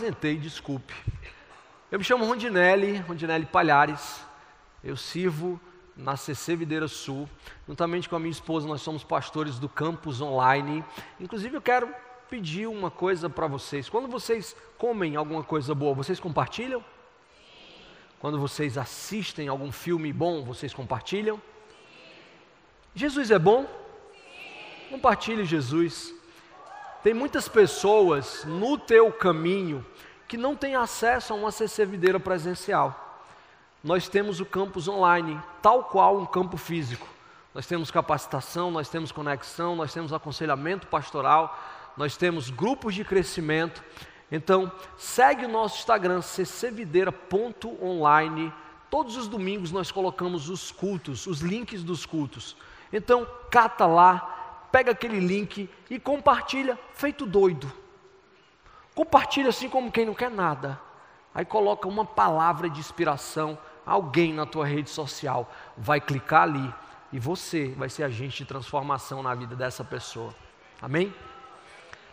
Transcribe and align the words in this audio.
apresentei, 0.00 0.36
desculpe. 0.36 0.94
Eu 1.92 1.98
me 1.98 2.04
chamo 2.04 2.24
Rondinelli, 2.24 2.96
Rondinelli 2.96 3.44
Palhares. 3.44 4.24
Eu 4.82 4.96
sirvo 4.96 5.60
na 5.94 6.16
CC 6.16 6.56
Videira 6.56 6.88
Sul. 6.88 7.28
Juntamente 7.68 8.08
com 8.08 8.16
a 8.16 8.18
minha 8.18 8.30
esposa, 8.30 8.66
nós 8.66 8.80
somos 8.80 9.04
pastores 9.04 9.58
do 9.58 9.68
campus 9.68 10.22
online. 10.22 10.82
Inclusive, 11.20 11.54
eu 11.54 11.60
quero 11.60 11.94
pedir 12.30 12.66
uma 12.66 12.90
coisa 12.90 13.28
para 13.28 13.46
vocês. 13.46 13.90
Quando 13.90 14.08
vocês 14.08 14.56
comem 14.78 15.16
alguma 15.16 15.44
coisa 15.44 15.74
boa, 15.74 15.92
vocês 15.94 16.18
compartilham? 16.18 16.82
Quando 18.20 18.38
vocês 18.38 18.78
assistem 18.78 19.48
algum 19.48 19.70
filme 19.70 20.14
bom, 20.14 20.42
vocês 20.44 20.72
compartilham? 20.72 21.40
Jesus 22.94 23.30
é 23.30 23.38
bom? 23.38 23.66
Compartilhe 24.88 25.44
Jesus. 25.44 26.14
Tem 27.02 27.14
muitas 27.14 27.48
pessoas 27.48 28.44
no 28.44 28.76
teu 28.76 29.10
caminho 29.10 29.82
que 30.28 30.36
não 30.36 30.54
têm 30.54 30.76
acesso 30.76 31.32
a 31.32 31.36
uma 31.36 31.50
CC 31.50 31.86
Videira 31.86 32.20
presencial. 32.20 33.24
Nós 33.82 34.06
temos 34.06 34.38
o 34.38 34.44
campus 34.44 34.86
online, 34.86 35.40
tal 35.62 35.84
qual 35.84 36.18
um 36.18 36.26
campo 36.26 36.58
físico. 36.58 37.08
Nós 37.54 37.66
temos 37.66 37.90
capacitação, 37.90 38.70
nós 38.70 38.90
temos 38.90 39.10
conexão, 39.10 39.74
nós 39.74 39.94
temos 39.94 40.12
aconselhamento 40.12 40.86
pastoral, 40.86 41.58
nós 41.96 42.18
temos 42.18 42.50
grupos 42.50 42.94
de 42.94 43.02
crescimento. 43.02 43.82
Então, 44.30 44.70
segue 44.98 45.46
o 45.46 45.48
nosso 45.48 45.78
Instagram, 45.78 46.20
ccvideira.online. 46.20 48.52
Todos 48.90 49.16
os 49.16 49.26
domingos 49.26 49.72
nós 49.72 49.90
colocamos 49.90 50.50
os 50.50 50.70
cultos, 50.70 51.26
os 51.26 51.40
links 51.40 51.82
dos 51.82 52.04
cultos. 52.04 52.58
Então, 52.92 53.26
cata 53.50 53.86
lá, 53.86 54.39
pega 54.70 54.92
aquele 54.92 55.20
link 55.20 55.68
e 55.88 55.98
compartilha, 55.98 56.78
feito 56.94 57.26
doido. 57.26 57.70
Compartilha 58.94 59.48
assim 59.48 59.68
como 59.68 59.90
quem 59.90 60.06
não 60.06 60.14
quer 60.14 60.30
nada. 60.30 60.80
Aí 61.34 61.44
coloca 61.44 61.88
uma 61.88 62.04
palavra 62.04 62.68
de 62.68 62.80
inspiração, 62.80 63.58
alguém 63.86 64.32
na 64.32 64.44
tua 64.44 64.66
rede 64.66 64.90
social 64.90 65.50
vai 65.76 66.00
clicar 66.00 66.42
ali 66.42 66.74
e 67.12 67.18
você 67.18 67.68
vai 67.76 67.88
ser 67.88 68.04
agente 68.04 68.38
de 68.38 68.44
transformação 68.44 69.22
na 69.22 69.34
vida 69.34 69.54
dessa 69.54 69.84
pessoa. 69.84 70.34
Amém? 70.82 71.14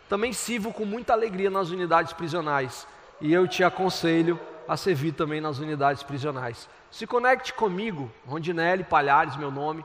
Também 0.08 0.32
sirvo 0.32 0.72
com 0.72 0.84
muita 0.84 1.12
alegria 1.12 1.50
nas 1.50 1.70
unidades 1.70 2.12
prisionais 2.12 2.86
e 3.20 3.32
eu 3.32 3.46
te 3.46 3.62
aconselho 3.62 4.38
a 4.66 4.76
servir 4.76 5.12
também 5.12 5.40
nas 5.40 5.58
unidades 5.58 6.02
prisionais. 6.02 6.68
Se 6.90 7.06
conecte 7.06 7.52
comigo, 7.52 8.10
Rondinelli 8.26 8.84
Palhares, 8.84 9.36
meu 9.36 9.50
nome, 9.50 9.84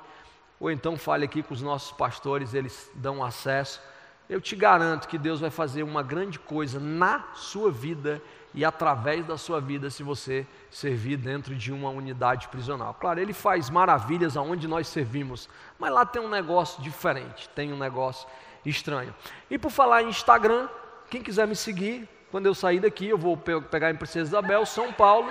ou 0.64 0.72
então 0.72 0.96
fale 0.96 1.26
aqui 1.26 1.44
com 1.44 1.54
os 1.54 1.62
nossos 1.62 1.92
pastores, 1.92 2.54
eles 2.54 2.90
dão 2.96 3.22
acesso. 3.22 3.82
Eu 4.30 4.40
te 4.40 4.56
garanto 4.56 5.10
que 5.10 5.18
Deus 5.18 5.42
vai 5.42 5.50
fazer 5.50 5.84
uma 5.84 6.02
grande 6.02 6.40
coisa 6.40 6.80
na 6.80 7.22
sua 7.34 7.70
vida 7.70 8.22
e 8.54 8.64
através 8.64 9.26
da 9.26 9.38
sua 9.38 9.60
vida 9.60 9.90
se 9.90 10.04
você 10.04 10.48
servir 10.72 11.18
dentro 11.18 11.54
de 11.54 11.74
uma 11.74 11.90
unidade 11.90 12.48
prisional. 12.48 12.94
Claro, 12.94 13.20
ele 13.20 13.34
faz 13.34 13.70
maravilhas 13.70 14.38
aonde 14.38 14.66
nós 14.66 14.88
servimos, 14.88 15.50
mas 15.78 15.92
lá 15.92 16.06
tem 16.06 16.22
um 16.22 16.30
negócio 16.30 16.82
diferente, 16.82 17.50
tem 17.50 17.74
um 17.74 17.78
negócio 17.78 18.26
estranho. 18.66 19.14
E 19.52 19.58
por 19.58 19.70
falar 19.70 20.04
em 20.04 20.08
Instagram, 20.08 20.70
quem 21.10 21.22
quiser 21.22 21.46
me 21.46 21.58
seguir, 21.58 22.08
quando 22.32 22.46
eu 22.46 22.56
sair 22.56 22.80
daqui, 22.80 23.10
eu 23.10 23.18
vou 23.18 23.36
pegar 23.36 23.92
em 23.92 23.98
Princesa 23.98 24.30
Isabel, 24.30 24.66
São 24.66 24.94
Paulo, 24.94 25.30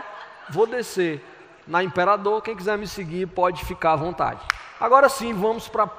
vou 0.51 0.67
descer 0.67 1.25
na 1.67 1.83
Imperador. 1.83 2.43
Quem 2.43 2.57
quiser 2.57 2.77
me 2.79 2.87
seguir, 2.87 3.27
pode 3.27 3.65
ficar 3.65 3.93
à 3.93 3.97
vontade. 3.97 4.41
Agora 4.81 5.09
sim, 5.09 5.33
vamos 5.33 5.69
para 5.69 5.85
a 5.85 5.91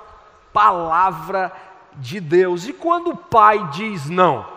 palavra 0.51 1.51
de 1.95 2.19
Deus. 2.19 2.67
E 2.67 2.73
quando 2.73 3.11
o 3.11 3.17
pai 3.17 3.67
diz 3.69 4.09
não? 4.09 4.47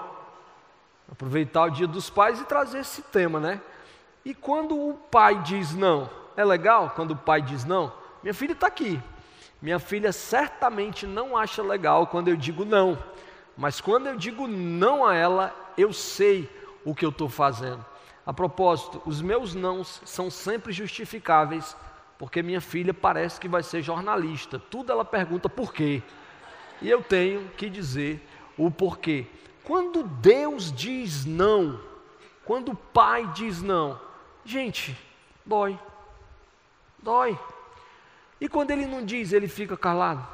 Aproveitar 1.10 1.64
o 1.64 1.70
dia 1.70 1.86
dos 1.86 2.10
pais 2.10 2.40
e 2.40 2.44
trazer 2.44 2.80
esse 2.80 3.02
tema, 3.02 3.38
né? 3.38 3.60
E 4.24 4.34
quando 4.34 4.76
o 4.76 4.94
pai 4.94 5.38
diz 5.42 5.74
não? 5.74 6.10
É 6.36 6.44
legal 6.44 6.92
quando 6.96 7.12
o 7.12 7.16
pai 7.16 7.40
diz 7.40 7.64
não? 7.64 7.92
Minha 8.22 8.34
filha 8.34 8.52
está 8.52 8.66
aqui. 8.66 9.00
Minha 9.62 9.78
filha 9.78 10.12
certamente 10.12 11.06
não 11.06 11.36
acha 11.36 11.62
legal 11.62 12.06
quando 12.06 12.28
eu 12.28 12.36
digo 12.36 12.64
não, 12.64 12.98
mas 13.56 13.80
quando 13.80 14.06
eu 14.06 14.16
digo 14.16 14.46
não 14.46 15.04
a 15.04 15.14
ela, 15.14 15.54
eu 15.78 15.92
sei 15.92 16.50
o 16.84 16.94
que 16.94 17.04
eu 17.04 17.10
estou 17.10 17.28
fazendo. 17.28 17.84
A 18.26 18.32
propósito, 18.32 19.00
os 19.06 19.22
meus 19.22 19.54
nãos 19.54 20.02
são 20.04 20.28
sempre 20.28 20.72
justificáveis, 20.72 21.76
porque 22.18 22.42
minha 22.42 22.60
filha 22.60 22.92
parece 22.92 23.38
que 23.38 23.46
vai 23.46 23.62
ser 23.62 23.82
jornalista. 23.82 24.58
Tudo 24.58 24.90
ela 24.90 25.04
pergunta 25.04 25.48
por 25.48 25.72
quê. 25.72 26.02
E 26.82 26.90
eu 26.90 27.04
tenho 27.04 27.48
que 27.50 27.70
dizer 27.70 28.20
o 28.58 28.68
porquê. 28.68 29.26
Quando 29.62 30.02
Deus 30.02 30.72
diz 30.72 31.24
não, 31.24 31.80
quando 32.44 32.72
o 32.72 32.76
Pai 32.76 33.26
diz 33.32 33.62
não, 33.62 34.00
gente, 34.44 34.98
dói. 35.44 35.78
Dói. 36.98 37.38
E 38.40 38.48
quando 38.48 38.72
ele 38.72 38.86
não 38.86 39.04
diz, 39.04 39.32
ele 39.32 39.46
fica 39.46 39.76
calado. 39.76 40.26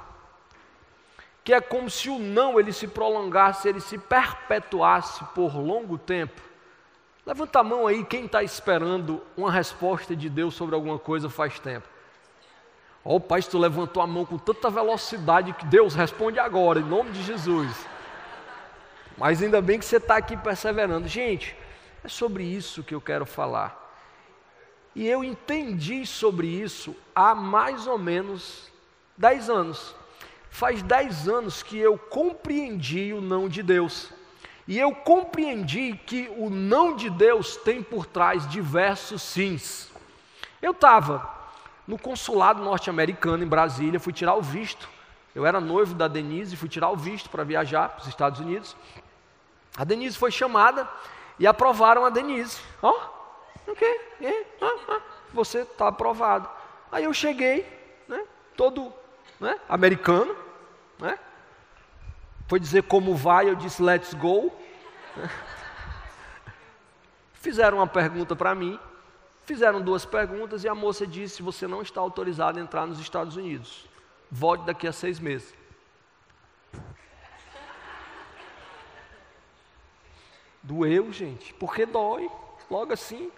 Que 1.45 1.53
é 1.53 1.61
como 1.61 1.91
se 1.91 2.09
o 2.09 2.19
não 2.19 2.59
ele 2.59 2.73
se 2.73 2.87
prolongasse, 2.87 3.69
ele 3.69 3.81
se 3.81 3.99
perpetuasse 3.99 5.23
por 5.35 5.55
longo 5.57 5.99
tempo. 5.99 6.52
Levanta 7.25 7.61
a 7.61 7.65
mão 7.65 7.87
aí 7.87 8.05
quem 8.05 8.25
está 8.25 8.43
esperando 8.43 9.23
uma 9.37 9.51
resposta 9.51 10.15
de 10.17 10.29
Deus 10.29 10.55
sobre 10.55 10.75
alguma 10.75 10.99
coisa 10.99 11.31
faz 11.31 11.59
tempo. 11.59 11.87
Ó, 13.05 13.17
oh, 13.17 13.21
pai, 13.21 13.43
tu 13.43 13.59
levantou 13.59 14.03
a 14.03 14.07
mão 14.07 14.25
com 14.25 14.39
tanta 14.39 14.71
velocidade 14.71 15.53
que 15.53 15.67
Deus 15.67 15.95
responde 15.95 16.39
agora, 16.39 16.81
em 16.81 16.85
nome 16.85 17.11
de 17.11 17.23
Jesus. 17.23 17.87
Mas 19.17 19.43
ainda 19.43 19.61
bem 19.61 19.79
que 19.79 19.85
você 19.85 19.97
está 19.97 20.17
aqui 20.17 20.37
perseverando. 20.37 21.07
Gente, 21.07 21.57
é 22.03 22.09
sobre 22.09 22.45
isso 22.45 22.83
que 22.83 22.95
eu 22.95 23.01
quero 23.01 23.27
falar. 23.27 23.81
E 24.95 25.09
eu 25.09 25.25
entendi 25.25 26.05
sobre 26.05 26.47
isso 26.47 26.95
há 27.15 27.35
mais 27.35 27.87
ou 27.87 27.99
menos 27.99 28.71
10 29.17 29.49
anos. 29.49 29.95
Faz 30.51 30.83
10 30.83 31.29
anos 31.29 31.63
que 31.63 31.79
eu 31.79 31.97
compreendi 31.97 33.13
o 33.13 33.21
não 33.21 33.49
de 33.49 33.63
Deus. 33.63 34.13
E 34.67 34.79
eu 34.79 34.95
compreendi 34.95 35.95
que 36.07 36.33
o 36.37 36.49
não 36.49 36.95
de 36.95 37.11
Deus 37.11 37.57
tem 37.57 37.83
por 37.83 38.07
trás 38.07 38.49
diversos 38.49 39.23
sims. 39.23 39.91
Eu 40.61 40.73
estava 40.73 41.29
no 41.87 41.99
consulado 41.99 42.63
norte-americano 42.63 43.43
em 43.43 43.49
Brasília, 43.49 43.99
fui 43.99 44.13
tirar 44.13 44.35
o 44.35 44.43
visto. 44.43 44.89
Eu 45.35 45.45
era 45.45 45.61
noivo 45.61 45.95
da 45.95 46.07
Denise, 46.07 46.57
fui 46.57 46.69
tirar 46.69 46.91
o 46.91 46.97
visto 46.97 47.29
para 47.29 47.43
viajar 47.43 47.89
para 47.89 48.03
os 48.03 48.09
Estados 48.09 48.39
Unidos. 48.39 48.77
A 49.77 49.85
Denise 49.85 50.17
foi 50.17 50.31
chamada 50.31 50.89
e 51.39 51.47
aprovaram 51.47 52.05
a 52.05 52.11
Denise. 52.11 52.61
Ó, 52.83 52.91
oh, 52.91 53.23
Ok, 53.67 53.89
é, 54.21 54.45
ah, 54.61 54.77
ah, 54.89 55.01
você 55.33 55.61
está 55.61 55.89
aprovado. 55.89 56.49
Aí 56.91 57.05
eu 57.05 57.15
cheguei, 57.15 57.67
né, 58.09 58.25
todo 58.57 58.93
né, 59.39 59.59
americano, 59.69 60.37
né, 60.99 61.19
foi 62.53 62.61
dizer 62.61 62.83
como 62.83 63.17
vai, 63.17 63.49
eu 63.49 63.55
disse 63.55 63.83
let's 63.83 64.13
go. 64.13 64.53
Fizeram 67.33 67.79
uma 67.79 67.87
pergunta 67.87 68.37
para 68.37 68.55
mim, 68.55 68.79
fizeram 69.47 69.81
duas 69.81 70.05
perguntas 70.05 70.63
e 70.63 70.69
a 70.69 70.75
moça 70.75 71.07
disse: 71.07 71.41
Você 71.41 71.67
não 71.67 71.81
está 71.81 72.03
autorizado 72.03 72.59
a 72.59 72.63
entrar 72.63 72.87
nos 72.87 73.01
Estados 73.01 73.37
Unidos. 73.37 73.87
Volte 74.31 74.67
daqui 74.67 74.87
a 74.87 74.93
seis 74.93 75.19
meses. 75.19 75.55
Doeu, 80.63 81.11
gente, 81.11 81.55
porque 81.55 81.87
dói, 81.87 82.31
logo 82.71 82.93
assim 82.93 83.33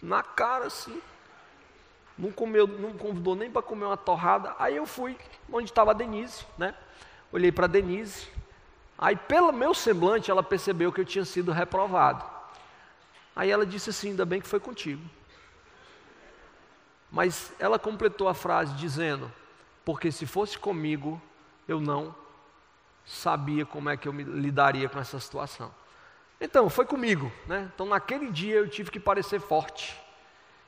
na 0.00 0.22
cara 0.22 0.66
assim. 0.66 1.02
Não, 2.16 2.30
comeu, 2.30 2.68
não 2.68 2.92
convidou 2.92 3.34
nem 3.34 3.50
para 3.50 3.62
comer 3.62 3.86
uma 3.86 3.96
torrada. 3.96 4.54
Aí 4.60 4.76
eu 4.76 4.86
fui 4.86 5.18
onde 5.52 5.68
estava 5.68 5.90
a 5.90 5.94
Denise, 5.94 6.46
né? 6.56 6.72
Olhei 7.32 7.52
para 7.52 7.66
Denise. 7.66 8.28
Aí, 8.96 9.16
pelo 9.16 9.52
meu 9.52 9.74
semblante, 9.74 10.30
ela 10.30 10.42
percebeu 10.42 10.92
que 10.92 11.00
eu 11.00 11.04
tinha 11.04 11.24
sido 11.24 11.52
reprovado. 11.52 12.24
Aí 13.36 13.50
ela 13.50 13.64
disse 13.64 13.90
assim: 13.90 14.10
ainda 14.10 14.24
bem 14.24 14.40
que 14.40 14.48
foi 14.48 14.58
contigo. 14.58 15.02
Mas 17.10 17.52
ela 17.58 17.78
completou 17.78 18.28
a 18.28 18.34
frase 18.34 18.74
dizendo: 18.74 19.30
porque 19.84 20.10
se 20.10 20.26
fosse 20.26 20.58
comigo, 20.58 21.20
eu 21.66 21.80
não 21.80 22.14
sabia 23.04 23.64
como 23.64 23.88
é 23.88 23.96
que 23.96 24.08
eu 24.08 24.12
me 24.12 24.24
lidaria 24.24 24.88
com 24.88 24.98
essa 24.98 25.18
situação. 25.18 25.72
Então, 26.40 26.68
foi 26.68 26.84
comigo, 26.84 27.32
né? 27.46 27.70
Então, 27.74 27.86
naquele 27.86 28.30
dia 28.30 28.56
eu 28.56 28.68
tive 28.68 28.90
que 28.90 29.00
parecer 29.00 29.40
forte. 29.40 29.96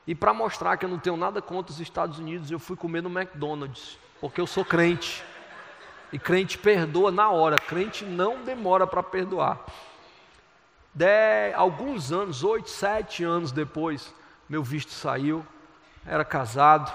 E 0.06 0.14
para 0.14 0.32
mostrar 0.32 0.76
que 0.76 0.84
eu 0.84 0.88
não 0.88 0.98
tenho 0.98 1.16
nada 1.16 1.40
contra 1.40 1.72
os 1.72 1.80
Estados 1.80 2.18
Unidos, 2.18 2.50
eu 2.50 2.58
fui 2.58 2.76
comer 2.76 3.02
no 3.02 3.10
McDonald's, 3.10 3.98
porque 4.20 4.40
eu 4.40 4.46
sou 4.46 4.64
crente. 4.64 5.22
E 6.12 6.18
crente 6.18 6.58
perdoa 6.58 7.10
na 7.10 7.30
hora, 7.30 7.56
crente 7.56 8.04
não 8.04 8.42
demora 8.42 8.86
para 8.86 9.02
perdoar. 9.02 9.60
De 10.92 11.52
alguns 11.54 12.10
anos, 12.10 12.42
oito, 12.42 12.68
sete 12.68 13.22
anos 13.22 13.52
depois, 13.52 14.12
meu 14.48 14.62
visto 14.62 14.90
saiu, 14.90 15.46
era 16.04 16.24
casado, 16.24 16.92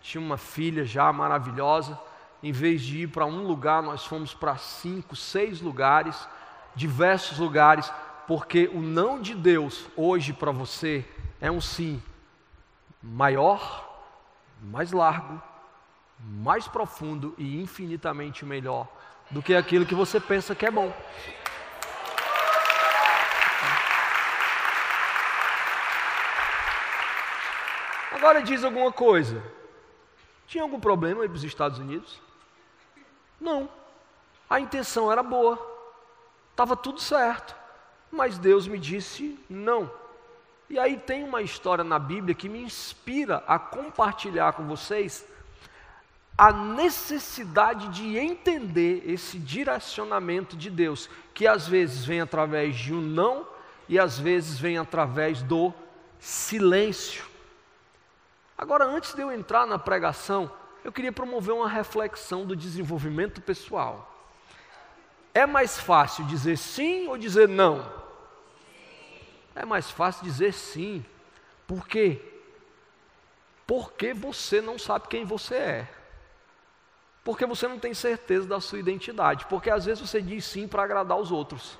tinha 0.00 0.20
uma 0.20 0.38
filha 0.38 0.84
já 0.84 1.12
maravilhosa. 1.12 1.98
Em 2.42 2.52
vez 2.52 2.82
de 2.82 3.02
ir 3.02 3.06
para 3.08 3.26
um 3.26 3.46
lugar, 3.46 3.82
nós 3.82 4.04
fomos 4.04 4.34
para 4.34 4.56
cinco, 4.56 5.14
seis 5.14 5.60
lugares 5.60 6.26
diversos 6.74 7.38
lugares, 7.38 7.92
porque 8.26 8.70
o 8.72 8.80
não 8.80 9.20
de 9.20 9.34
Deus 9.34 9.86
hoje 9.96 10.32
para 10.32 10.50
você 10.50 11.04
é 11.40 11.50
um 11.50 11.60
sim 11.60 12.02
maior, 13.02 13.88
mais 14.60 14.92
largo, 14.92 15.42
mais 16.18 16.68
profundo 16.68 17.34
e 17.36 17.60
infinitamente 17.60 18.44
melhor 18.44 18.88
do 19.30 19.42
que 19.42 19.54
aquilo 19.54 19.86
que 19.86 19.94
você 19.94 20.20
pensa 20.20 20.54
que 20.54 20.66
é 20.66 20.70
bom. 20.70 20.94
Agora 28.12 28.40
diz 28.42 28.62
alguma 28.62 28.92
coisa. 28.92 29.42
Tinha 30.46 30.62
algum 30.62 30.78
problema 30.78 31.22
aí 31.22 31.28
para 31.28 31.36
os 31.36 31.44
Estados 31.44 31.78
Unidos? 31.78 32.20
Não. 33.40 33.68
A 34.48 34.60
intenção 34.60 35.10
era 35.10 35.22
boa. 35.22 35.58
Estava 36.50 36.76
tudo 36.76 37.00
certo. 37.00 37.56
Mas 38.12 38.38
Deus 38.38 38.68
me 38.68 38.78
disse 38.78 39.40
não. 39.48 39.90
E 40.68 40.78
aí 40.78 40.96
tem 40.96 41.24
uma 41.24 41.42
história 41.42 41.82
na 41.82 41.98
Bíblia 41.98 42.34
que 42.34 42.48
me 42.48 42.62
inspira 42.62 43.42
a 43.46 43.58
compartilhar 43.58 44.52
com 44.52 44.66
vocês 44.66 45.26
a 46.36 46.52
necessidade 46.52 47.88
de 47.88 48.16
entender 48.16 49.02
esse 49.06 49.38
direcionamento 49.38 50.56
de 50.56 50.70
Deus, 50.70 51.08
que 51.34 51.46
às 51.46 51.68
vezes 51.68 52.04
vem 52.04 52.20
através 52.20 52.76
de 52.76 52.92
um 52.94 53.00
não 53.00 53.46
e 53.88 53.98
às 53.98 54.18
vezes 54.18 54.58
vem 54.58 54.78
através 54.78 55.42
do 55.42 55.72
silêncio. 56.18 57.24
Agora, 58.56 58.84
antes 58.84 59.12
de 59.14 59.20
eu 59.20 59.30
entrar 59.30 59.66
na 59.66 59.78
pregação, 59.78 60.50
eu 60.84 60.90
queria 60.90 61.12
promover 61.12 61.54
uma 61.54 61.68
reflexão 61.68 62.44
do 62.46 62.56
desenvolvimento 62.56 63.40
pessoal. 63.40 64.08
É 65.34 65.46
mais 65.46 65.78
fácil 65.78 66.24
dizer 66.26 66.56
sim 66.58 67.08
ou 67.08 67.16
dizer 67.16 67.48
não? 67.48 67.90
É 69.54 69.64
mais 69.64 69.90
fácil 69.90 70.24
dizer 70.24 70.52
sim. 70.52 71.04
Por 71.66 71.86
quê? 71.86 72.20
Porque 73.66 74.12
você 74.12 74.60
não 74.60 74.78
sabe 74.78 75.08
quem 75.08 75.24
você 75.24 75.54
é. 75.54 76.01
Porque 77.24 77.46
você 77.46 77.68
não 77.68 77.78
tem 77.78 77.94
certeza 77.94 78.46
da 78.46 78.60
sua 78.60 78.78
identidade. 78.78 79.46
Porque 79.46 79.70
às 79.70 79.84
vezes 79.84 80.00
você 80.00 80.20
diz 80.20 80.44
sim 80.44 80.66
para 80.66 80.82
agradar 80.82 81.18
os 81.18 81.30
outros. 81.30 81.78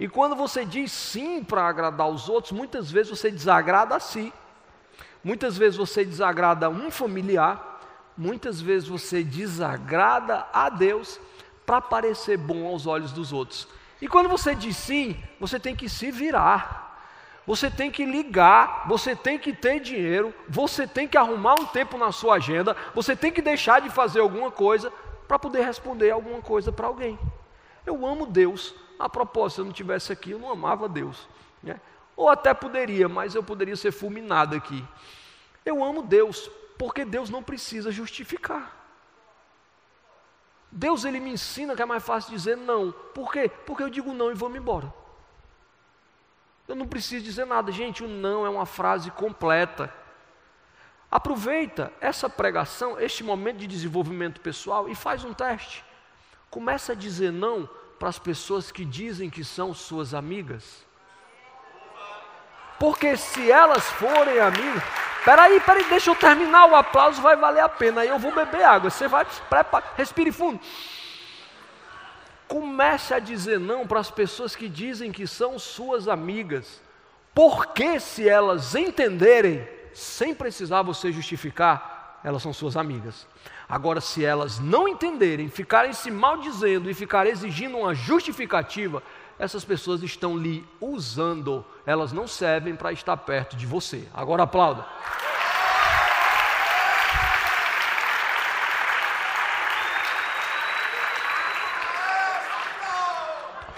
E 0.00 0.08
quando 0.08 0.34
você 0.34 0.64
diz 0.64 0.90
sim 0.90 1.44
para 1.44 1.66
agradar 1.66 2.08
os 2.08 2.28
outros, 2.28 2.52
muitas 2.52 2.90
vezes 2.90 3.10
você 3.10 3.30
desagrada 3.30 3.96
a 3.96 4.00
si. 4.00 4.32
Muitas 5.22 5.56
vezes 5.56 5.76
você 5.76 6.04
desagrada 6.04 6.68
um 6.68 6.90
familiar, 6.90 7.80
muitas 8.16 8.60
vezes 8.60 8.88
você 8.88 9.22
desagrada 9.22 10.46
a 10.52 10.68
Deus 10.68 11.20
para 11.64 11.80
parecer 11.80 12.36
bom 12.36 12.66
aos 12.66 12.86
olhos 12.86 13.12
dos 13.12 13.32
outros. 13.32 13.68
E 14.00 14.08
quando 14.08 14.28
você 14.28 14.54
diz 14.54 14.76
sim, 14.76 15.16
você 15.38 15.60
tem 15.60 15.76
que 15.76 15.88
se 15.88 16.10
virar. 16.10 16.81
Você 17.46 17.68
tem 17.70 17.90
que 17.90 18.04
ligar, 18.04 18.86
você 18.86 19.16
tem 19.16 19.38
que 19.38 19.52
ter 19.52 19.80
dinheiro, 19.80 20.32
você 20.48 20.86
tem 20.86 21.08
que 21.08 21.18
arrumar 21.18 21.54
um 21.54 21.66
tempo 21.66 21.98
na 21.98 22.12
sua 22.12 22.36
agenda, 22.36 22.76
você 22.94 23.16
tem 23.16 23.32
que 23.32 23.42
deixar 23.42 23.80
de 23.80 23.90
fazer 23.90 24.20
alguma 24.20 24.50
coisa 24.50 24.92
para 25.26 25.38
poder 25.38 25.64
responder 25.64 26.10
alguma 26.10 26.40
coisa 26.40 26.70
para 26.70 26.86
alguém. 26.86 27.18
Eu 27.84 28.06
amo 28.06 28.26
Deus. 28.26 28.74
A 28.98 29.08
propósito, 29.08 29.56
se 29.56 29.60
eu 29.62 29.64
não 29.64 29.72
tivesse 29.72 30.12
aqui, 30.12 30.30
eu 30.30 30.38
não 30.38 30.50
amava 30.50 30.88
Deus. 30.88 31.28
Né? 31.60 31.80
Ou 32.16 32.28
até 32.28 32.54
poderia, 32.54 33.08
mas 33.08 33.34
eu 33.34 33.42
poderia 33.42 33.74
ser 33.74 33.90
fulminado 33.90 34.54
aqui. 34.54 34.84
Eu 35.64 35.82
amo 35.82 36.02
Deus, 36.02 36.48
porque 36.78 37.04
Deus 37.04 37.28
não 37.28 37.42
precisa 37.42 37.90
justificar. 37.90 38.76
Deus 40.70 41.04
ele 41.04 41.18
me 41.18 41.30
ensina 41.32 41.74
que 41.74 41.82
é 41.82 41.86
mais 41.86 42.04
fácil 42.04 42.30
dizer 42.30 42.56
não. 42.56 42.92
Por 42.92 43.32
quê? 43.32 43.50
Porque 43.66 43.82
eu 43.82 43.90
digo 43.90 44.14
não 44.14 44.30
e 44.30 44.34
vou 44.34 44.48
me 44.48 44.58
embora. 44.58 44.92
Eu 46.68 46.74
não 46.74 46.86
preciso 46.86 47.24
dizer 47.24 47.44
nada, 47.44 47.72
gente. 47.72 48.04
O 48.04 48.08
não 48.08 48.46
é 48.46 48.48
uma 48.48 48.66
frase 48.66 49.10
completa. 49.10 49.92
Aproveita 51.10 51.92
essa 52.00 52.28
pregação, 52.28 52.98
este 52.98 53.22
momento 53.22 53.58
de 53.58 53.66
desenvolvimento 53.66 54.40
pessoal 54.40 54.88
e 54.88 54.94
faz 54.94 55.24
um 55.24 55.34
teste. 55.34 55.84
Começa 56.48 56.92
a 56.92 56.96
dizer 56.96 57.30
não 57.30 57.68
para 57.98 58.08
as 58.08 58.18
pessoas 58.18 58.72
que 58.72 58.84
dizem 58.84 59.28
que 59.28 59.44
são 59.44 59.74
suas 59.74 60.14
amigas. 60.14 60.84
Porque 62.78 63.16
se 63.16 63.50
elas 63.50 63.84
forem 63.90 64.40
amigas, 64.40 64.82
peraí, 65.24 65.60
peraí, 65.60 65.84
deixa 65.84 66.10
eu 66.10 66.16
terminar 66.16 66.66
o 66.66 66.74
aplauso, 66.74 67.22
vai 67.22 67.36
valer 67.36 67.60
a 67.60 67.68
pena. 67.68 68.00
Aí 68.00 68.08
eu 68.08 68.18
vou 68.18 68.32
beber 68.32 68.64
água. 68.64 68.90
Você 68.90 69.06
vai, 69.06 69.24
prepara, 69.48 69.84
respire 69.96 70.32
fundo. 70.32 70.60
Comece 72.52 73.14
a 73.14 73.18
dizer 73.18 73.58
não 73.58 73.86
para 73.86 73.98
as 73.98 74.10
pessoas 74.10 74.54
que 74.54 74.68
dizem 74.68 75.10
que 75.10 75.26
são 75.26 75.58
suas 75.58 76.06
amigas. 76.06 76.82
Porque 77.34 77.98
se 77.98 78.28
elas 78.28 78.74
entenderem, 78.74 79.66
sem 79.94 80.34
precisar 80.34 80.82
você 80.82 81.10
justificar, 81.10 82.20
elas 82.22 82.42
são 82.42 82.52
suas 82.52 82.76
amigas. 82.76 83.26
Agora, 83.66 84.02
se 84.02 84.22
elas 84.22 84.58
não 84.58 84.86
entenderem, 84.86 85.48
ficarem 85.48 85.94
se 85.94 86.10
maldizendo 86.10 86.90
e 86.90 86.94
ficarem 86.94 87.32
exigindo 87.32 87.78
uma 87.78 87.94
justificativa, 87.94 89.02
essas 89.38 89.64
pessoas 89.64 90.02
estão 90.02 90.36
lhe 90.36 90.62
usando, 90.78 91.64
elas 91.86 92.12
não 92.12 92.28
servem 92.28 92.76
para 92.76 92.92
estar 92.92 93.16
perto 93.16 93.56
de 93.56 93.64
você. 93.64 94.06
Agora 94.12 94.42
aplauda. 94.42 94.84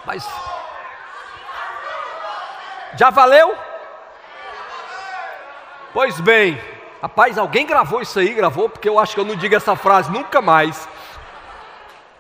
Mas 0.05 0.27
já 2.97 3.11
valeu? 3.11 3.57
Pois 5.93 6.21
bem, 6.21 6.61
rapaz, 7.01 7.39
alguém 7.39 7.67
gravou 7.67 8.03
isso 8.03 8.19
aí, 8.19 8.35
gravou, 8.35 8.69
porque 8.69 8.89
eu 8.89 8.99
acho 8.99 9.15
que 9.15 9.21
eu 9.21 9.25
não 9.25 9.37
digo 9.37 9.55
essa 9.55 9.77
frase 9.77 10.11
nunca 10.11 10.41
mais. 10.43 10.89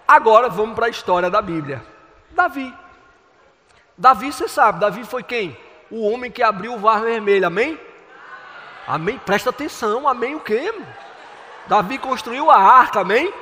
Agora 0.06 0.48
vamos 0.48 0.74
para 0.74 0.86
a 0.86 0.90
história 0.90 1.30
da 1.30 1.40
Bíblia. 1.40 1.84
Davi. 2.30 2.74
Davi, 3.96 4.32
você 4.32 4.48
sabe, 4.48 4.80
Davi 4.80 5.04
foi 5.04 5.22
quem? 5.22 5.56
O 5.90 6.08
homem 6.10 6.30
que 6.30 6.42
abriu 6.42 6.74
o 6.74 6.78
var 6.78 7.02
vermelho, 7.02 7.46
amém? 7.46 7.78
Amém? 8.86 9.18
Presta 9.18 9.50
atenção, 9.50 10.08
amém 10.08 10.34
o 10.34 10.40
quê? 10.40 10.74
Davi 11.66 11.98
construiu 11.98 12.50
a 12.50 12.58
arca, 12.58 13.00
amém? 13.00 13.32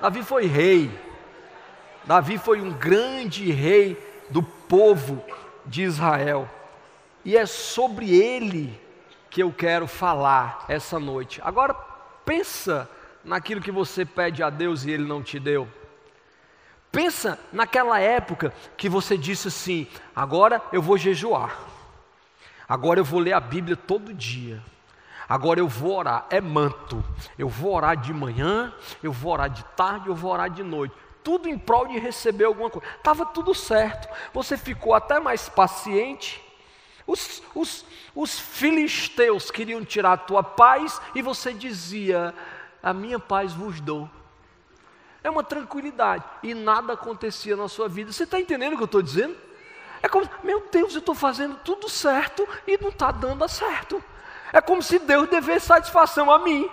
Davi 0.00 0.22
foi 0.22 0.46
rei. 0.46 1.07
Davi 2.08 2.38
foi 2.38 2.62
um 2.62 2.72
grande 2.72 3.52
rei 3.52 4.02
do 4.30 4.42
povo 4.42 5.22
de 5.66 5.82
Israel. 5.82 6.48
E 7.22 7.36
é 7.36 7.44
sobre 7.44 8.10
ele 8.16 8.80
que 9.28 9.42
eu 9.42 9.52
quero 9.52 9.86
falar 9.86 10.64
essa 10.68 10.98
noite. 10.98 11.38
Agora 11.44 11.74
pensa 12.24 12.88
naquilo 13.22 13.60
que 13.60 13.70
você 13.70 14.06
pede 14.06 14.42
a 14.42 14.48
Deus 14.48 14.86
e 14.86 14.90
ele 14.90 15.06
não 15.06 15.22
te 15.22 15.38
deu. 15.38 15.68
Pensa 16.90 17.38
naquela 17.52 18.00
época 18.00 18.54
que 18.74 18.88
você 18.88 19.18
disse 19.18 19.48
assim: 19.48 19.86
agora 20.16 20.62
eu 20.72 20.80
vou 20.80 20.96
jejuar, 20.96 21.58
agora 22.66 23.00
eu 23.00 23.04
vou 23.04 23.20
ler 23.20 23.34
a 23.34 23.40
Bíblia 23.40 23.76
todo 23.76 24.14
dia, 24.14 24.62
agora 25.28 25.60
eu 25.60 25.68
vou 25.68 25.98
orar, 25.98 26.26
é 26.30 26.40
manto, 26.40 27.04
eu 27.38 27.50
vou 27.50 27.74
orar 27.74 27.98
de 27.98 28.14
manhã, 28.14 28.72
eu 29.02 29.12
vou 29.12 29.30
orar 29.30 29.50
de 29.50 29.62
tarde, 29.76 30.08
eu 30.08 30.14
vou 30.14 30.32
orar 30.32 30.48
de 30.48 30.62
noite, 30.62 30.94
tudo 31.22 31.48
em 31.48 31.58
prol 31.58 31.86
de 31.86 31.98
receber 31.98 32.44
alguma 32.44 32.70
coisa, 32.70 32.86
estava 32.96 33.26
tudo 33.26 33.54
certo, 33.54 34.08
você 34.32 34.56
ficou 34.56 34.94
até 34.94 35.18
mais 35.20 35.48
paciente. 35.48 36.42
Os, 37.06 37.42
os, 37.54 37.84
os 38.14 38.38
filisteus 38.38 39.50
queriam 39.50 39.84
tirar 39.84 40.12
a 40.12 40.16
tua 40.18 40.42
paz 40.42 41.00
e 41.14 41.22
você 41.22 41.54
dizia: 41.54 42.34
A 42.82 42.92
minha 42.92 43.18
paz 43.18 43.54
vos 43.54 43.80
dou. 43.80 44.08
É 45.24 45.30
uma 45.30 45.42
tranquilidade. 45.42 46.24
E 46.42 46.54
nada 46.54 46.92
acontecia 46.92 47.56
na 47.56 47.68
sua 47.68 47.88
vida. 47.88 48.12
Você 48.12 48.24
está 48.24 48.38
entendendo 48.38 48.74
o 48.74 48.76
que 48.76 48.82
eu 48.82 48.86
estou 48.86 49.02
dizendo? 49.02 49.36
É 50.02 50.08
como, 50.08 50.28
meu 50.44 50.68
Deus, 50.70 50.94
eu 50.94 51.00
estou 51.00 51.14
fazendo 51.14 51.56
tudo 51.64 51.88
certo 51.88 52.46
e 52.66 52.78
não 52.78 52.90
está 52.90 53.10
dando 53.10 53.46
certo. 53.48 54.02
É 54.52 54.60
como 54.60 54.82
se 54.82 54.98
Deus 54.98 55.28
devesse 55.28 55.66
satisfação 55.66 56.30
a 56.30 56.38
mim. 56.38 56.68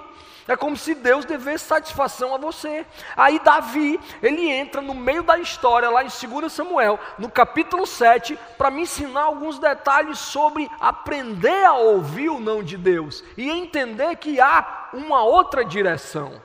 É 0.48 0.56
como 0.56 0.78
se 0.78 0.94
Deus 0.94 1.26
devesse 1.26 1.66
satisfação 1.66 2.36
a 2.36 2.38
você. 2.38 2.86
Aí 3.18 3.40
Davi, 3.40 4.00
ele 4.22 4.48
entra 4.48 4.80
no 4.80 4.94
meio 4.94 5.24
da 5.24 5.40
história, 5.40 5.90
lá 5.90 6.04
em 6.04 6.08
2 6.08 6.52
Samuel, 6.52 7.00
no 7.18 7.30
capítulo 7.30 7.88
7, 7.88 8.38
para 8.58 8.70
me 8.70 8.84
ensinar 8.84 9.24
alguns 9.24 9.58
detalhes 9.58 10.20
sobre 10.20 10.70
aprender 10.80 11.66
a 11.66 11.74
ouvir 11.74 12.30
o 12.30 12.40
não 12.40 12.62
de 12.62 12.78
Deus 12.78 13.24
e 13.36 13.50
entender 13.50 14.16
que 14.18 14.40
há 14.40 14.90
uma 14.94 15.24
outra 15.24 15.66
direção. 15.66 16.40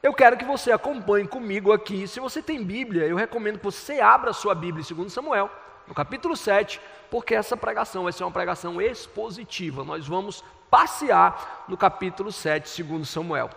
Eu 0.00 0.12
quero 0.12 0.36
que 0.36 0.44
você 0.44 0.70
acompanhe 0.70 1.26
comigo 1.26 1.72
aqui. 1.72 2.06
Se 2.06 2.20
você 2.20 2.40
tem 2.40 2.62
Bíblia, 2.62 3.06
eu 3.06 3.16
recomendo 3.16 3.58
que 3.58 3.64
você 3.64 4.00
abra 4.00 4.30
a 4.30 4.34
sua 4.34 4.54
Bíblia 4.54 4.84
em 4.88 4.94
2 4.94 5.12
Samuel, 5.12 5.50
no 5.88 5.94
capítulo 5.94 6.36
7, 6.36 6.80
porque 7.10 7.34
essa 7.34 7.56
pregação 7.56 8.04
vai 8.04 8.12
ser 8.12 8.22
uma 8.22 8.30
pregação 8.30 8.80
expositiva. 8.80 9.82
Nós 9.82 10.06
vamos 10.06 10.44
passear 10.70 11.64
no 11.68 11.76
capítulo 11.76 12.32
7, 12.32 12.82
2 12.82 13.08
Samuel. 13.08 13.50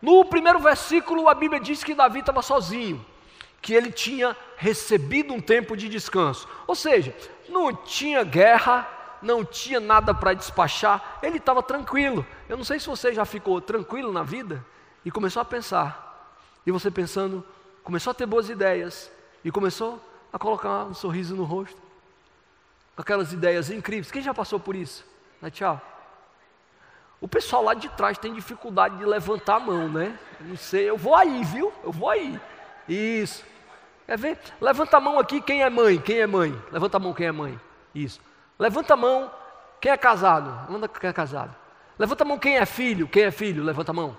No 0.00 0.24
primeiro 0.24 0.58
versículo, 0.58 1.28
a 1.28 1.34
Bíblia 1.34 1.60
diz 1.60 1.84
que 1.84 1.94
Davi 1.94 2.20
estava 2.20 2.42
sozinho. 2.42 3.04
que 3.62 3.72
ele 3.72 3.92
tinha 3.92 4.36
recebido 4.56 5.32
um 5.32 5.40
tempo 5.40 5.76
de 5.76 5.88
descanso. 5.88 6.48
Ou 6.66 6.74
seja, 6.74 7.16
não 7.48 7.72
tinha 7.72 8.24
guerra, 8.24 8.88
não 9.22 9.44
tinha 9.44 9.78
nada 9.78 10.12
para 10.12 10.34
despachar, 10.34 11.20
ele 11.22 11.38
estava 11.38 11.62
tranquilo. 11.62 12.26
Eu 12.48 12.56
não 12.56 12.64
sei 12.64 12.80
se 12.80 12.88
você 12.88 13.14
já 13.14 13.24
ficou 13.24 13.60
tranquilo 13.60 14.12
na 14.12 14.24
vida 14.24 14.64
e 15.04 15.12
começou 15.12 15.40
a 15.40 15.44
pensar. 15.44 16.36
E 16.66 16.72
você 16.72 16.90
pensando, 16.90 17.46
começou 17.84 18.10
a 18.10 18.14
ter 18.14 18.26
boas 18.26 18.50
ideias 18.50 19.10
e 19.44 19.50
começou 19.52 20.02
a 20.32 20.38
colocar 20.38 20.84
um 20.84 20.94
sorriso 20.94 21.36
no 21.36 21.44
rosto. 21.44 21.80
Aquelas 22.96 23.32
ideias 23.32 23.70
incríveis. 23.70 24.10
Quem 24.10 24.22
já 24.22 24.34
passou 24.34 24.58
por 24.58 24.74
isso? 24.74 25.04
Né, 25.40 25.50
tchau. 25.50 25.80
O 27.22 27.28
pessoal 27.28 27.62
lá 27.62 27.72
de 27.72 27.88
trás 27.90 28.18
tem 28.18 28.34
dificuldade 28.34 28.98
de 28.98 29.04
levantar 29.04 29.54
a 29.54 29.60
mão, 29.60 29.88
né? 29.88 30.18
Não 30.40 30.56
sei, 30.56 30.90
eu 30.90 30.96
vou 30.96 31.14
aí, 31.14 31.44
viu? 31.44 31.72
Eu 31.84 31.92
vou 31.92 32.10
aí. 32.10 32.38
Isso. 32.88 33.44
Quer 34.04 34.18
ver? 34.18 34.38
Levanta 34.60 34.96
a 34.96 35.00
mão 35.00 35.20
aqui, 35.20 35.40
quem 35.40 35.62
é 35.62 35.70
mãe? 35.70 36.00
Quem 36.00 36.18
é 36.18 36.26
mãe? 36.26 36.52
Levanta 36.72 36.96
a 36.96 37.00
mão, 37.00 37.14
quem 37.14 37.28
é 37.28 37.32
mãe? 37.32 37.60
Isso. 37.94 38.20
Levanta 38.58 38.94
a 38.94 38.96
mão, 38.96 39.30
quem 39.80 39.92
é 39.92 39.96
casado? 39.96 40.66
Levanta 40.66 40.88
quem 40.98 41.10
é 41.10 41.12
casado. 41.12 41.54
Levanta 41.96 42.24
a 42.24 42.26
mão, 42.26 42.38
quem 42.40 42.58
é 42.58 42.66
filho? 42.66 43.06
Quem 43.06 43.22
é 43.22 43.30
filho? 43.30 43.62
Levanta 43.62 43.92
a 43.92 43.94
mão. 43.94 44.16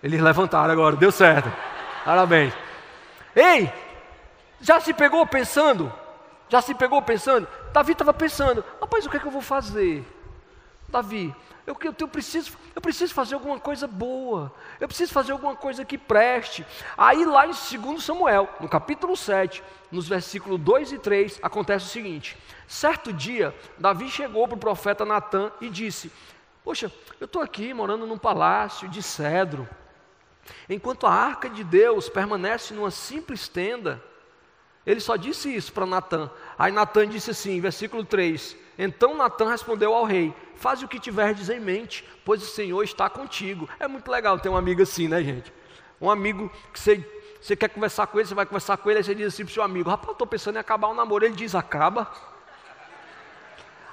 Eles 0.00 0.20
levantaram 0.20 0.72
agora, 0.72 0.94
deu 0.94 1.10
certo. 1.10 1.52
Parabéns. 2.04 2.54
Ei, 3.34 3.68
já 4.60 4.78
se 4.78 4.94
pegou 4.94 5.26
pensando? 5.26 5.92
Já 6.48 6.62
se 6.62 6.72
pegou 6.72 7.02
pensando? 7.02 7.48
Davi 7.72 7.92
estava 7.92 8.14
pensando, 8.14 8.64
rapaz, 8.80 9.04
o 9.04 9.10
que 9.10 9.16
é 9.16 9.20
que 9.20 9.26
eu 9.26 9.32
vou 9.32 9.42
fazer? 9.42 10.06
Davi, 10.88 11.34
eu, 11.66 11.76
eu, 11.82 11.94
eu, 11.98 12.08
preciso, 12.08 12.52
eu 12.74 12.80
preciso 12.80 13.12
fazer 13.12 13.34
alguma 13.34 13.58
coisa 13.58 13.88
boa, 13.88 14.54
eu 14.80 14.86
preciso 14.86 15.12
fazer 15.12 15.32
alguma 15.32 15.56
coisa 15.56 15.84
que 15.84 15.98
preste. 15.98 16.64
Aí 16.96 17.24
lá 17.24 17.46
em 17.46 17.50
2 17.50 18.02
Samuel, 18.02 18.48
no 18.60 18.68
capítulo 18.68 19.16
7, 19.16 19.62
nos 19.90 20.06
versículos 20.06 20.60
2 20.60 20.92
e 20.92 20.98
3, 20.98 21.40
acontece 21.42 21.86
o 21.86 21.88
seguinte: 21.88 22.36
certo 22.68 23.12
dia, 23.12 23.54
Davi 23.76 24.08
chegou 24.08 24.46
para 24.46 24.56
o 24.56 24.60
profeta 24.60 25.04
Natan 25.04 25.50
e 25.60 25.68
disse: 25.68 26.12
Poxa, 26.62 26.90
eu 27.20 27.24
estou 27.24 27.42
aqui 27.42 27.74
morando 27.74 28.06
num 28.06 28.18
palácio 28.18 28.88
de 28.88 29.02
cedro, 29.02 29.68
enquanto 30.68 31.06
a 31.06 31.12
arca 31.12 31.50
de 31.50 31.64
Deus 31.64 32.08
permanece 32.08 32.74
numa 32.74 32.90
simples 32.90 33.48
tenda. 33.48 34.02
Ele 34.86 35.00
só 35.00 35.16
disse 35.16 35.52
isso 35.52 35.72
para 35.72 35.84
Natan. 35.84 36.30
Aí 36.56 36.70
Natan 36.70 37.08
disse 37.08 37.32
assim, 37.32 37.60
versículo 37.60 38.04
3: 38.04 38.56
Então 38.78 39.16
Natan 39.16 39.50
respondeu 39.50 39.94
ao 39.94 40.04
rei: 40.04 40.34
Faz 40.56 40.82
o 40.82 40.88
que 40.88 40.98
tiveres 40.98 41.48
em 41.48 41.60
mente, 41.60 42.04
pois 42.24 42.42
o 42.42 42.46
Senhor 42.46 42.82
está 42.82 43.08
contigo. 43.08 43.68
É 43.78 43.86
muito 43.86 44.10
legal 44.10 44.38
ter 44.38 44.48
um 44.48 44.56
amigo 44.56 44.82
assim, 44.82 45.08
né, 45.08 45.22
gente? 45.22 45.52
Um 46.00 46.10
amigo 46.10 46.50
que 46.72 46.78
você, 46.78 47.04
você 47.40 47.56
quer 47.56 47.68
conversar 47.68 48.06
com 48.06 48.18
ele, 48.18 48.28
você 48.28 48.34
vai 48.34 48.46
conversar 48.46 48.76
com 48.76 48.90
ele, 48.90 48.98
aí 48.98 49.04
você 49.04 49.14
diz 49.14 49.28
assim 49.28 49.44
para 49.44 49.50
o 49.50 49.54
seu 49.54 49.62
amigo: 49.62 49.88
Rapaz, 49.88 50.12
estou 50.12 50.26
pensando 50.26 50.56
em 50.56 50.60
acabar 50.60 50.88
o 50.88 50.94
namoro. 50.94 51.24
Ele 51.24 51.34
diz: 51.34 51.54
Acaba. 51.54 52.10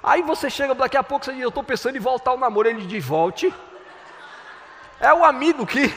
Aí 0.02 0.22
você 0.22 0.50
chega 0.50 0.74
daqui 0.74 0.96
a 0.96 1.02
pouco, 1.02 1.24
você 1.24 1.32
diz: 1.32 1.42
Eu 1.42 1.48
estou 1.48 1.64
pensando 1.64 1.96
em 1.96 2.00
voltar 2.00 2.32
o 2.32 2.38
namoro. 2.38 2.68
Ele 2.68 2.86
diz: 2.86 3.04
Volte. 3.04 3.52
É 5.00 5.12
o 5.12 5.24
amigo 5.24 5.66
que 5.66 5.92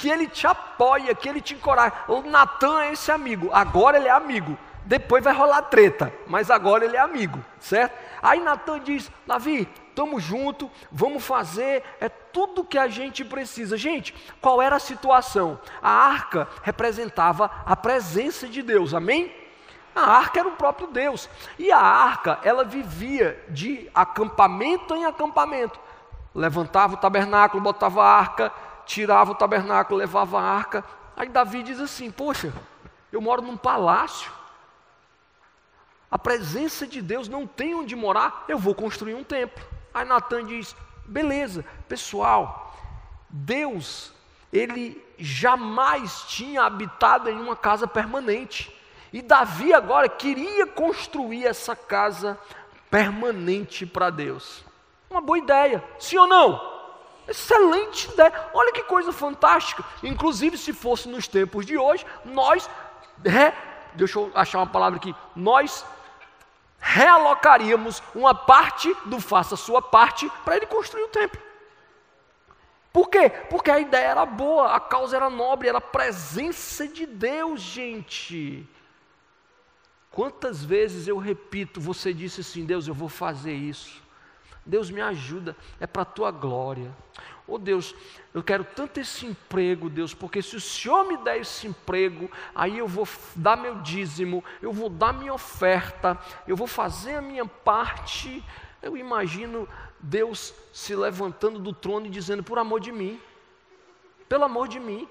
que 0.00 0.08
ele 0.08 0.26
te 0.26 0.46
apoia, 0.46 1.14
que 1.14 1.28
ele 1.28 1.42
te 1.42 1.52
encoraja. 1.52 1.92
O 2.08 2.22
Natan 2.22 2.84
é 2.84 2.92
esse 2.92 3.12
amigo, 3.12 3.50
agora 3.52 3.98
ele 3.98 4.08
é 4.08 4.10
amigo. 4.10 4.56
Depois 4.86 5.22
vai 5.22 5.34
rolar 5.34 5.60
treta, 5.62 6.10
mas 6.26 6.50
agora 6.50 6.86
ele 6.86 6.96
é 6.96 7.00
amigo, 7.00 7.38
certo? 7.60 7.92
Aí 8.22 8.40
Natan 8.40 8.80
diz: 8.80 9.10
Davi, 9.26 9.68
estamos 9.88 10.22
juntos, 10.22 10.68
vamos 10.90 11.24
fazer, 11.24 11.82
é 12.00 12.08
tudo 12.08 12.64
que 12.64 12.78
a 12.78 12.88
gente 12.88 13.24
precisa. 13.24 13.76
Gente, 13.76 14.14
qual 14.40 14.60
era 14.60 14.76
a 14.76 14.80
situação? 14.80 15.58
A 15.82 15.90
arca 15.90 16.48
representava 16.62 17.50
a 17.64 17.76
presença 17.76 18.46
de 18.46 18.62
Deus, 18.62 18.94
amém? 18.94 19.34
A 19.94 20.02
arca 20.02 20.40
era 20.40 20.48
o 20.48 20.52
próprio 20.52 20.86
Deus. 20.88 21.28
E 21.58 21.72
a 21.72 21.80
arca, 21.80 22.38
ela 22.42 22.64
vivia 22.64 23.42
de 23.48 23.90
acampamento 23.94 24.94
em 24.94 25.04
acampamento. 25.04 25.78
Levantava 26.34 26.94
o 26.94 26.96
tabernáculo, 26.96 27.62
botava 27.62 28.02
a 28.02 28.06
arca, 28.06 28.52
tirava 28.86 29.32
o 29.32 29.34
tabernáculo, 29.34 29.98
levava 29.98 30.40
a 30.40 30.44
arca. 30.44 30.84
Aí 31.16 31.28
Davi 31.28 31.62
diz 31.62 31.80
assim: 31.80 32.10
Poxa, 32.10 32.52
eu 33.12 33.20
moro 33.20 33.42
num 33.42 33.56
palácio. 33.56 34.30
A 36.10 36.18
presença 36.18 36.86
de 36.86 37.00
Deus 37.00 37.28
não 37.28 37.46
tem 37.46 37.74
onde 37.74 37.94
morar, 37.94 38.44
eu 38.48 38.58
vou 38.58 38.74
construir 38.74 39.14
um 39.14 39.22
templo. 39.22 39.64
Aí 39.94 40.04
Natan 40.04 40.44
diz: 40.44 40.74
Beleza, 41.04 41.64
pessoal, 41.88 42.76
Deus, 43.28 44.12
ele 44.52 45.02
jamais 45.16 46.22
tinha 46.22 46.62
habitado 46.62 47.30
em 47.30 47.38
uma 47.38 47.54
casa 47.54 47.86
permanente. 47.86 48.74
E 49.12 49.22
Davi 49.22 49.72
agora 49.72 50.08
queria 50.08 50.66
construir 50.66 51.46
essa 51.46 51.76
casa 51.76 52.38
permanente 52.90 53.86
para 53.86 54.10
Deus. 54.10 54.64
Uma 55.08 55.20
boa 55.20 55.38
ideia, 55.38 55.82
sim 55.98 56.16
ou 56.16 56.26
não? 56.26 56.80
Excelente 57.26 58.10
ideia. 58.12 58.32
Olha 58.52 58.72
que 58.72 58.82
coisa 58.82 59.12
fantástica. 59.12 59.84
Inclusive, 60.02 60.58
se 60.58 60.72
fosse 60.72 61.08
nos 61.08 61.28
tempos 61.28 61.64
de 61.64 61.78
hoje, 61.78 62.04
nós, 62.24 62.68
re, 63.24 63.52
deixa 63.94 64.18
eu 64.18 64.30
achar 64.34 64.58
uma 64.58 64.66
palavra 64.66 64.98
aqui, 64.98 65.14
nós 65.34 65.84
realocaríamos 66.90 68.02
uma 68.14 68.34
parte 68.34 68.92
do 69.04 69.20
faça 69.20 69.54
sua 69.54 69.80
parte 69.80 70.28
para 70.44 70.56
ele 70.56 70.66
construir 70.66 71.04
o 71.04 71.08
templo. 71.08 71.40
Por 72.92 73.08
quê? 73.08 73.30
Porque 73.48 73.70
a 73.70 73.78
ideia 73.78 74.08
era 74.08 74.26
boa, 74.26 74.74
a 74.74 74.80
causa 74.80 75.16
era 75.16 75.30
nobre, 75.30 75.68
era 75.68 75.78
a 75.78 75.80
presença 75.80 76.88
de 76.88 77.06
Deus, 77.06 77.60
gente. 77.60 78.68
Quantas 80.10 80.64
vezes 80.64 81.06
eu 81.06 81.16
repito, 81.16 81.80
você 81.80 82.12
disse 82.12 82.40
assim: 82.40 82.64
Deus, 82.64 82.88
eu 82.88 82.94
vou 82.94 83.08
fazer 83.08 83.54
isso. 83.54 84.02
Deus 84.66 84.90
me 84.90 85.00
ajuda, 85.00 85.56
é 85.78 85.86
para 85.86 86.02
a 86.02 86.06
tua 86.06 86.32
glória. 86.32 86.90
Oh 87.52 87.58
Deus, 87.58 87.96
eu 88.32 88.44
quero 88.44 88.62
tanto 88.62 89.00
esse 89.00 89.26
emprego, 89.26 89.90
Deus, 89.90 90.14
porque 90.14 90.40
se 90.40 90.54
o 90.54 90.60
Senhor 90.60 91.04
me 91.08 91.16
der 91.16 91.40
esse 91.40 91.66
emprego, 91.66 92.30
aí 92.54 92.78
eu 92.78 92.86
vou 92.86 93.08
dar 93.34 93.56
meu 93.56 93.80
dízimo, 93.80 94.44
eu 94.62 94.72
vou 94.72 94.88
dar 94.88 95.12
minha 95.12 95.34
oferta, 95.34 96.16
eu 96.46 96.56
vou 96.56 96.68
fazer 96.68 97.16
a 97.16 97.20
minha 97.20 97.44
parte. 97.44 98.44
Eu 98.80 98.96
imagino 98.96 99.68
Deus 99.98 100.54
se 100.72 100.94
levantando 100.94 101.58
do 101.58 101.72
trono 101.72 102.06
e 102.06 102.10
dizendo: 102.10 102.44
por 102.44 102.56
amor 102.56 102.78
de 102.78 102.92
mim, 102.92 103.20
pelo 104.28 104.44
amor 104.44 104.68
de 104.68 104.78
mim. 104.78 105.08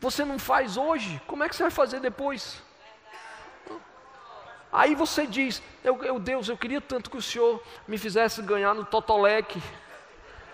Você 0.00 0.24
não 0.24 0.38
faz 0.38 0.76
hoje, 0.76 1.22
como 1.28 1.44
é 1.44 1.48
que 1.48 1.54
você 1.54 1.62
vai 1.62 1.70
fazer 1.70 2.00
depois? 2.00 2.60
Aí 4.76 4.94
você 4.94 5.26
diz: 5.26 5.62
eu, 5.82 6.04
eu, 6.04 6.18
Deus, 6.18 6.50
eu 6.50 6.56
queria 6.56 6.82
tanto 6.82 7.10
que 7.10 7.16
o 7.16 7.22
Senhor 7.22 7.62
me 7.88 7.96
fizesse 7.96 8.42
ganhar 8.42 8.74
no 8.74 8.84
Totolec, 8.84 9.58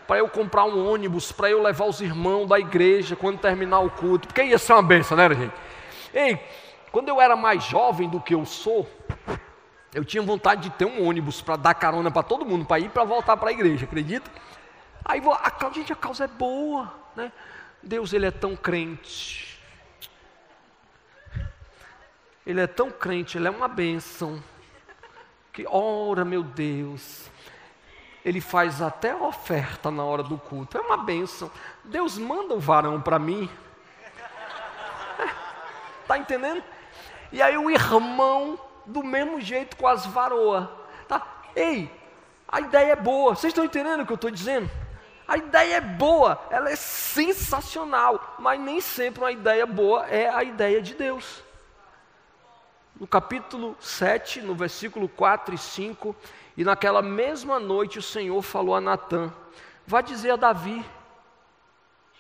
para 0.07 0.19
eu 0.19 0.29
comprar 0.29 0.65
um 0.65 0.89
ônibus, 0.89 1.33
para 1.33 1.51
eu 1.51 1.61
levar 1.61 1.87
os 1.87 2.01
irmãos 2.01 2.47
da 2.47 2.57
igreja 2.57 3.17
quando 3.17 3.41
terminar 3.41 3.81
o 3.81 3.91
culto, 3.91 4.29
porque 4.29 4.45
ia 4.45 4.59
ser 4.59 4.75
uma 4.75 4.83
benção, 4.83 5.17
né, 5.17 5.29
gente? 5.35 5.55
Ei, 6.15 6.39
quando 6.93 7.09
eu 7.09 7.21
era 7.21 7.35
mais 7.35 7.65
jovem 7.65 8.09
do 8.09 8.21
que 8.21 8.33
eu 8.33 8.47
sou, 8.47 8.89
eu 9.93 10.05
tinha 10.05 10.23
vontade 10.23 10.63
de 10.63 10.71
ter 10.71 10.85
um 10.85 11.09
ônibus 11.09 11.43
para 11.43 11.57
dar 11.57 11.75
carona 11.75 12.09
para 12.09 12.23
todo 12.23 12.47
mundo, 12.47 12.65
para 12.65 12.79
ir 12.79 12.91
para 12.91 13.03
voltar 13.03 13.37
para 13.37 13.51
a 13.51 13.53
igreja, 13.53 13.87
acredita? 13.87 14.31
Aí, 15.05 15.21
a, 15.21 15.71
gente, 15.71 15.93
a 15.93 15.97
causa 15.97 16.25
é 16.25 16.29
boa, 16.29 16.95
né? 17.17 17.33
Deus, 17.83 18.13
Ele 18.13 18.27
é 18.27 18.31
tão 18.31 18.55
crente. 18.55 19.52
Ele 22.45 22.61
é 22.61 22.67
tão 22.67 22.91
crente, 22.91 23.39
ele 23.39 23.47
é 23.47 23.51
uma 23.51 23.69
bênção. 23.69 24.43
Que 25.53 25.65
ora, 25.69 26.25
meu 26.25 26.43
Deus. 26.43 27.31
Ele 28.25 28.41
faz 28.41 28.83
até 28.83 29.15
oferta 29.15 29.91
na 29.91 30.05
hora 30.05 30.23
do 30.23 30.37
culto. 30.37 30.77
É 30.77 30.81
uma 30.81 30.97
bênção. 30.97 31.51
Deus 31.85 32.19
manda 32.19 32.55
o 32.55 32.59
varão 32.59 33.01
para 33.01 33.19
mim. 33.19 33.49
Está 36.03 36.19
entendendo? 36.19 36.63
E 37.31 37.41
aí 37.41 37.57
o 37.57 37.71
irmão, 37.71 38.59
do 38.85 39.05
mesmo 39.05 39.41
jeito 39.41 39.77
com 39.77 39.87
as 39.87 40.05
varoas. 40.05 40.69
Tá? 41.07 41.25
Ei, 41.55 41.91
a 42.49 42.61
ideia 42.61 42.93
é 42.93 42.97
boa. 42.97 43.37
Vocês 43.37 43.53
estão 43.53 43.65
entendendo 43.65 44.01
o 44.01 44.07
que 44.07 44.13
eu 44.13 44.17
estou 44.17 44.31
dizendo? 44.31 44.69
A 45.29 45.37
ideia 45.37 45.77
é 45.77 45.81
boa, 45.81 46.43
ela 46.51 46.71
é 46.71 46.77
sensacional, 46.77 48.37
mas 48.41 48.61
nem 48.61 48.81
sempre 48.81 49.23
uma 49.23 49.31
ideia 49.31 49.65
boa 49.65 50.07
é 50.09 50.29
a 50.29 50.43
ideia 50.43 50.83
de 50.83 50.95
Deus 50.95 51.43
no 53.03 53.09
capítulo 53.09 53.77
7, 53.81 54.43
no 54.43 54.55
versículo 54.55 55.09
4 55.09 55.57
e 55.57 55.59
5, 55.59 56.15
e 56.57 56.63
naquela 56.63 57.03
mesma 57.03 57.59
noite 57.59 57.99
o 57.99 58.03
Senhor 58.03 58.41
falou 58.43 58.77
a 58.77 58.81
Natã: 58.81 59.33
Vá 59.85 60.01
dizer 60.01 60.31
a 60.31 60.37
Davi, 60.37 60.87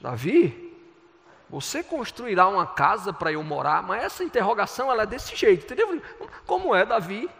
Davi, 0.00 0.76
você 1.48 1.84
construirá 1.84 2.48
uma 2.48 2.66
casa 2.66 3.12
para 3.12 3.30
eu 3.30 3.44
morar? 3.44 3.80
Mas 3.84 4.02
essa 4.02 4.24
interrogação 4.24 4.90
ela 4.90 5.04
é 5.04 5.06
desse 5.06 5.36
jeito, 5.36 5.66
entendeu? 5.66 6.02
Como 6.48 6.74
é, 6.74 6.84
Davi? 6.84 7.30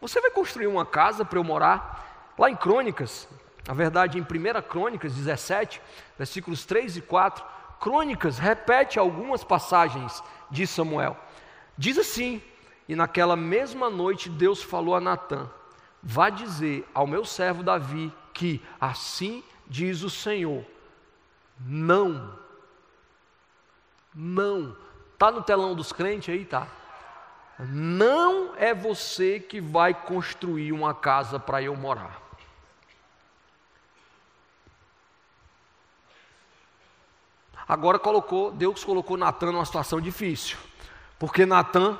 Você 0.00 0.20
vai 0.20 0.32
construir 0.32 0.66
uma 0.66 0.84
casa 0.84 1.24
para 1.24 1.38
eu 1.38 1.44
morar? 1.44 2.34
Lá 2.36 2.50
em 2.50 2.56
Crônicas, 2.56 3.28
na 3.64 3.74
verdade 3.74 4.18
em 4.18 4.22
1 4.22 4.62
Crônicas 4.62 5.14
17, 5.14 5.80
versículos 6.18 6.66
3 6.66 6.96
e 6.96 7.02
4, 7.02 7.44
Crônicas 7.78 8.40
repete 8.40 8.98
algumas 8.98 9.44
passagens 9.44 10.20
de 10.50 10.66
Samuel. 10.66 11.16
Diz 11.76 11.96
assim: 11.96 12.42
E 12.88 12.96
naquela 12.96 13.36
mesma 13.36 13.90
noite 13.90 14.30
Deus 14.30 14.62
falou 14.62 14.94
a 14.94 15.00
Natã: 15.00 15.48
Vá 16.02 16.30
dizer 16.30 16.88
ao 16.94 17.06
meu 17.06 17.24
servo 17.24 17.62
Davi 17.62 18.12
que 18.32 18.62
assim 18.80 19.44
diz 19.66 20.02
o 20.02 20.08
Senhor: 20.08 20.64
Não, 21.60 22.34
não. 24.14 24.76
Está 25.12 25.30
no 25.30 25.42
telão 25.42 25.74
dos 25.74 25.92
crentes 25.92 26.32
aí, 26.32 26.44
tá? 26.44 26.68
Não 27.58 28.54
é 28.56 28.72
você 28.72 29.40
que 29.40 29.60
vai 29.60 29.92
construir 29.92 30.72
uma 30.72 30.94
casa 30.94 31.40
para 31.40 31.60
eu 31.60 31.74
morar. 31.74 32.22
Agora 37.68 37.98
colocou, 37.98 38.52
Deus 38.52 38.82
colocou 38.82 39.16
Natan 39.16 39.52
numa 39.52 39.64
situação 39.64 40.00
difícil. 40.00 40.56
Porque 41.18 41.44
Natan 41.44 41.98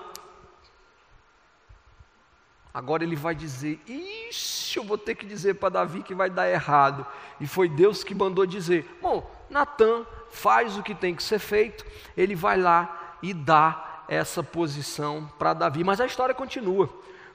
agora 2.78 3.02
ele 3.02 3.16
vai 3.16 3.34
dizer: 3.34 3.80
Ixi, 3.88 4.78
eu 4.78 4.84
vou 4.84 4.96
ter 4.96 5.16
que 5.16 5.26
dizer 5.26 5.54
para 5.54 5.70
Davi 5.70 6.00
que 6.00 6.14
vai 6.14 6.30
dar 6.30 6.48
errado. 6.48 7.04
E 7.40 7.46
foi 7.46 7.68
Deus 7.68 8.04
que 8.04 8.14
mandou 8.14 8.46
dizer: 8.46 8.88
Bom, 9.02 9.28
Natan 9.50 10.06
faz 10.30 10.76
o 10.76 10.82
que 10.82 10.94
tem 10.94 11.12
que 11.12 11.22
ser 11.22 11.40
feito, 11.40 11.84
ele 12.16 12.36
vai 12.36 12.56
lá 12.56 13.18
e 13.20 13.34
dá 13.34 14.04
essa 14.06 14.44
posição 14.44 15.28
para 15.38 15.54
Davi. 15.54 15.82
Mas 15.82 16.00
a 16.00 16.06
história 16.06 16.34
continua. 16.34 16.88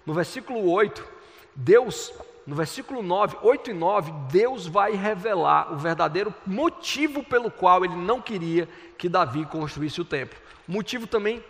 No 0.05 0.13
versículo 0.13 0.71
8, 0.71 1.05
Deus 1.53 2.13
no 2.45 2.55
versículo 2.55 3.01
9, 3.01 3.37
8 3.41 3.71
e 3.71 3.73
9, 3.73 4.11
Deus 4.29 4.67
vai 4.67 4.93
revelar 4.93 5.71
o 5.71 5.77
verdadeiro 5.77 6.33
motivo 6.45 7.23
pelo 7.23 7.49
qual 7.49 7.85
ele 7.85 7.95
não 7.95 8.21
queria 8.21 8.67
que 8.97 9.07
Davi 9.07 9.45
construísse 9.45 10.01
o 10.01 10.05
templo. 10.05 10.37
Motivo 10.67 11.07
também 11.07 11.41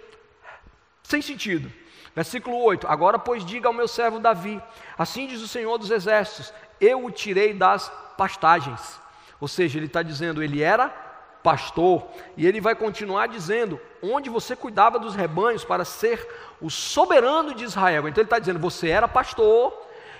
sem 1.01 1.19
sentido. 1.19 1.71
Versículo 2.15 2.61
8: 2.63 2.87
Agora, 2.87 3.17
pois, 3.17 3.45
diga 3.45 3.67
ao 3.67 3.73
meu 3.73 3.87
servo 3.87 4.19
Davi: 4.19 4.61
Assim 4.97 5.27
diz 5.27 5.41
o 5.41 5.47
Senhor 5.47 5.77
dos 5.77 5.91
Exércitos: 5.91 6.53
Eu 6.79 7.05
o 7.05 7.11
tirei 7.11 7.53
das 7.53 7.91
pastagens. 8.17 8.99
Ou 9.39 9.47
seja, 9.47 9.77
ele 9.77 9.87
está 9.87 10.01
dizendo, 10.01 10.41
ele 10.41 10.61
era 10.61 10.89
pastor, 11.43 12.07
e 12.37 12.47
ele 12.47 12.61
vai 12.61 12.75
continuar 12.75 13.27
dizendo: 13.27 13.79
Onde 14.01 14.29
você 14.29 14.55
cuidava 14.55 14.99
dos 14.99 15.15
rebanhos 15.15 15.65
para 15.65 15.83
ser 15.83 16.25
o 16.61 16.69
soberano 16.69 17.53
de 17.53 17.63
Israel. 17.63 18.07
Então, 18.07 18.21
ele 18.21 18.27
está 18.27 18.39
dizendo: 18.39 18.59
Você 18.59 18.89
era 18.89 19.07
pastor 19.07 19.73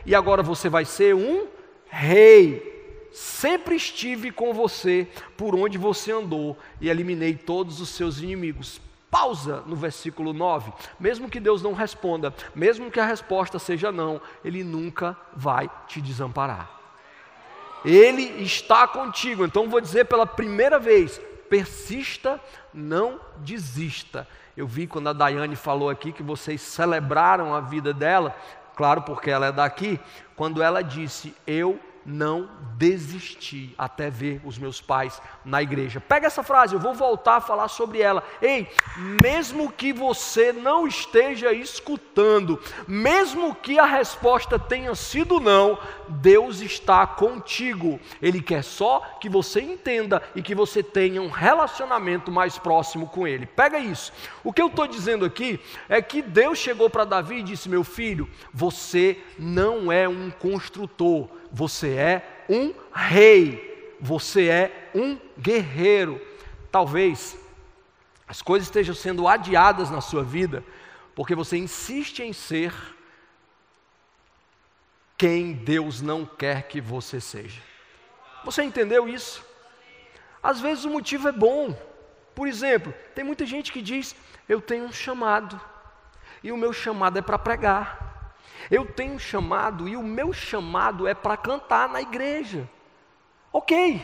e 0.06 0.14
agora 0.14 0.44
você 0.44 0.70
vai 0.70 0.86
ser 0.86 1.16
um 1.16 1.48
rei. 1.88 2.72
Sempre 3.12 3.76
estive 3.76 4.32
com 4.32 4.54
você 4.54 5.08
por 5.38 5.56
onde 5.56 5.78
você 5.78 6.12
andou 6.12 6.58
e 6.82 6.90
eliminei 6.90 7.36
todos 7.36 7.80
os 7.80 7.90
seus 7.90 8.18
inimigos. 8.18 8.82
Pausa 9.14 9.62
no 9.68 9.76
versículo 9.76 10.34
9. 10.34 10.74
Mesmo 11.00 11.30
que 11.30 11.40
Deus 11.40 11.62
não 11.62 11.74
responda, 11.74 12.34
mesmo 12.56 12.90
que 12.90 13.00
a 13.00 13.06
resposta 13.06 13.60
seja 13.60 13.92
não, 13.92 14.20
Ele 14.44 14.64
nunca 14.64 15.16
vai 15.36 15.70
te 15.88 16.02
desamparar. 16.02 16.68
Ele 17.86 18.24
está 18.42 18.88
contigo. 18.88 19.46
Então 19.46 19.70
vou 19.70 19.80
dizer 19.80 20.06
pela 20.06 20.26
primeira 20.26 20.80
vez: 20.80 21.22
persista, 21.48 22.42
não 22.74 23.20
desista. 23.38 24.28
Eu 24.58 24.66
vi 24.66 24.88
quando 24.88 25.10
a 25.10 25.14
Daiane 25.14 25.56
falou 25.56 25.92
aqui 25.92 26.12
que 26.12 26.24
vocês 26.24 26.60
celebraram 26.60 27.54
a 27.54 27.62
vida 27.62 27.94
dela 27.94 28.36
claro, 28.76 29.04
porque 29.04 29.30
ela 29.30 29.48
é 29.48 29.52
daqui, 29.52 30.00
quando 30.36 30.62
ela 30.62 30.82
disse: 30.82 31.36
Eu 31.46 31.80
não 32.06 32.50
desisti 32.78 33.74
até 33.78 34.10
ver 34.10 34.42
os 34.44 34.58
meus 34.58 34.82
pais 34.82 35.22
na 35.46 35.62
igreja. 35.62 36.02
Pega 36.02 36.28
essa 36.28 36.44
frase, 36.44 36.74
eu 36.74 36.80
vou 36.80 36.94
voltar 36.94 37.38
a 37.38 37.42
falar 37.42 37.68
sobre 37.68 38.02
ela. 38.02 38.24
Ei, 38.42 38.70
mesmo 38.98 39.72
que 39.72 39.94
você 39.94 40.52
não 40.52 40.88
esteja 40.88 41.54
escutando, 41.54 42.60
mesmo 42.88 43.56
que 43.56 43.80
a 43.80 43.86
resposta 43.86 44.60
tenha 44.60 44.94
sido 44.96 45.40
não, 45.40 45.78
Deus 46.10 46.62
está 46.62 47.06
contigo. 47.06 48.00
Ele 48.22 48.42
quer 48.42 48.64
só 48.64 49.00
que 49.20 49.30
você 49.30 49.62
entenda 49.62 50.22
e 50.36 50.42
que 50.42 50.56
você 50.56 50.84
tenha 50.84 51.22
um 51.22 51.30
relacionamento 51.30 52.32
mais 52.32 52.58
próximo 52.58 53.08
com 53.08 53.28
Ele. 53.28 53.46
Pega 53.46 53.80
isso. 53.80 54.12
O 54.44 54.52
que 54.52 54.62
eu 54.62 54.68
estou 54.68 54.88
dizendo 54.88 55.26
aqui 55.26 55.60
é 55.88 56.02
que 56.02 56.22
Deus 56.22 56.58
chegou 56.58 56.90
para 56.90 57.06
Davi 57.06 57.40
e 57.40 57.44
disse: 57.44 57.70
Meu 57.70 57.84
filho, 57.84 58.30
você 58.54 59.18
não 59.38 59.92
é 59.92 60.08
um 60.08 60.30
construtor 60.32 61.30
você 61.54 61.94
é 61.94 62.46
um 62.50 62.74
rei, 62.92 63.96
você 64.02 64.48
é 64.50 64.90
um 64.96 65.20
guerreiro. 65.40 66.20
Talvez 66.72 67.38
as 68.28 68.42
coisas 68.42 68.68
estejam 68.68 68.96
sendo 68.96 69.28
adiadas 69.28 69.92
na 69.92 70.02
sua 70.02 70.24
vida, 70.24 70.64
porque 71.14 71.36
você 71.36 71.56
insiste 71.56 72.24
em 72.24 72.34
ser 72.34 72.74
quem 75.16 75.54
Deus 75.54 76.02
não 76.02 76.26
quer 76.26 76.64
que 76.64 76.82
você 76.82 77.22
seja. 77.22 77.62
Você 78.44 78.64
entendeu 78.64 79.08
isso? 79.08 79.46
Às 80.42 80.60
vezes 80.60 80.86
o 80.86 80.90
motivo 80.90 81.28
é 81.28 81.32
bom. 81.32 81.78
Por 82.34 82.48
exemplo, 82.48 82.92
tem 83.14 83.24
muita 83.24 83.46
gente 83.46 83.72
que 83.72 83.82
diz: 83.82 84.16
Eu 84.50 84.60
tenho 84.60 84.86
um 84.86 84.92
chamado, 84.92 85.62
e 86.44 86.52
o 86.52 86.58
meu 86.58 86.74
chamado 86.74 87.20
é 87.20 87.22
para 87.22 87.38
pregar. 87.38 88.13
Eu 88.70 88.86
tenho 88.86 89.14
um 89.14 89.20
chamado 89.20 89.88
e 89.88 89.96
o 89.96 90.04
meu 90.04 90.34
chamado 90.34 91.08
é 91.08 91.14
para 91.14 91.38
cantar 91.38 91.90
na 91.90 92.02
igreja. 92.02 92.70
Ok, 93.52 94.02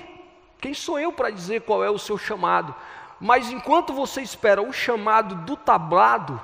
quem 0.60 0.74
sou 0.74 1.00
eu 1.00 1.12
para 1.12 1.30
dizer 1.30 1.62
qual 1.62 1.84
é 1.84 1.90
o 1.90 1.98
seu 1.98 2.18
chamado? 2.18 2.76
Mas 3.20 3.50
enquanto 3.50 3.94
você 3.94 4.22
espera 4.22 4.62
o 4.62 4.72
chamado 4.72 5.36
do 5.46 5.58
tablado, 5.58 6.40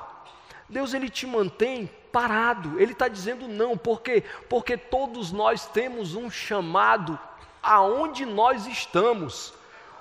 Deus 0.68 0.94
ele 0.94 1.10
te 1.10 1.26
mantém 1.28 1.90
parado. 2.12 2.80
Ele 2.80 2.94
está 2.94 3.08
dizendo 3.08 3.48
não, 3.48 3.78
por 3.78 4.02
quê? 4.02 4.24
Porque 4.50 4.78
todos 4.78 5.32
nós 5.32 5.66
temos 5.68 6.16
um 6.16 6.30
chamado 6.30 7.20
aonde 7.62 8.26
nós 8.26 8.66
estamos. 8.66 9.54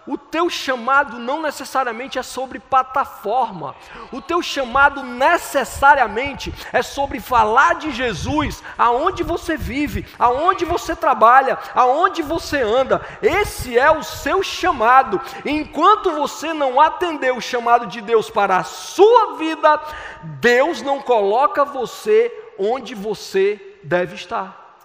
O 0.07 0.19
teu 0.19 0.51
chamado 0.51 1.19
não 1.19 1.41
necessariamente 1.41 2.19
é 2.19 2.23
sobre 2.23 2.59
plataforma. 2.59 3.75
O 4.13 4.21
teu 4.21 4.43
chamado 4.43 5.03
necessariamente 5.03 6.53
é 6.73 6.83
sobre 6.83 7.21
falar 7.21 7.77
de 7.77 7.91
Jesus 7.91 8.63
aonde 8.77 9.23
você 9.23 9.57
vive, 9.57 10.07
aonde 10.19 10.67
você 10.67 10.95
trabalha, 10.95 11.59
aonde 11.75 12.21
você 12.21 12.61
anda. 12.61 13.01
Esse 13.23 13.79
é 13.79 13.91
o 13.91 14.03
seu 14.03 14.43
chamado. 14.43 15.19
Enquanto 15.45 16.11
você 16.11 16.53
não 16.53 16.79
atender 16.79 17.33
o 17.33 17.41
chamado 17.41 17.87
de 17.87 18.03
Deus 18.03 18.29
para 18.29 18.59
a 18.59 18.65
sua 18.65 19.37
vida, 19.37 19.81
Deus 20.23 20.83
não 20.83 21.01
coloca 21.01 21.65
você 21.65 22.31
onde 22.59 22.95
você 22.95 23.79
deve 23.83 24.17
estar. 24.17 24.83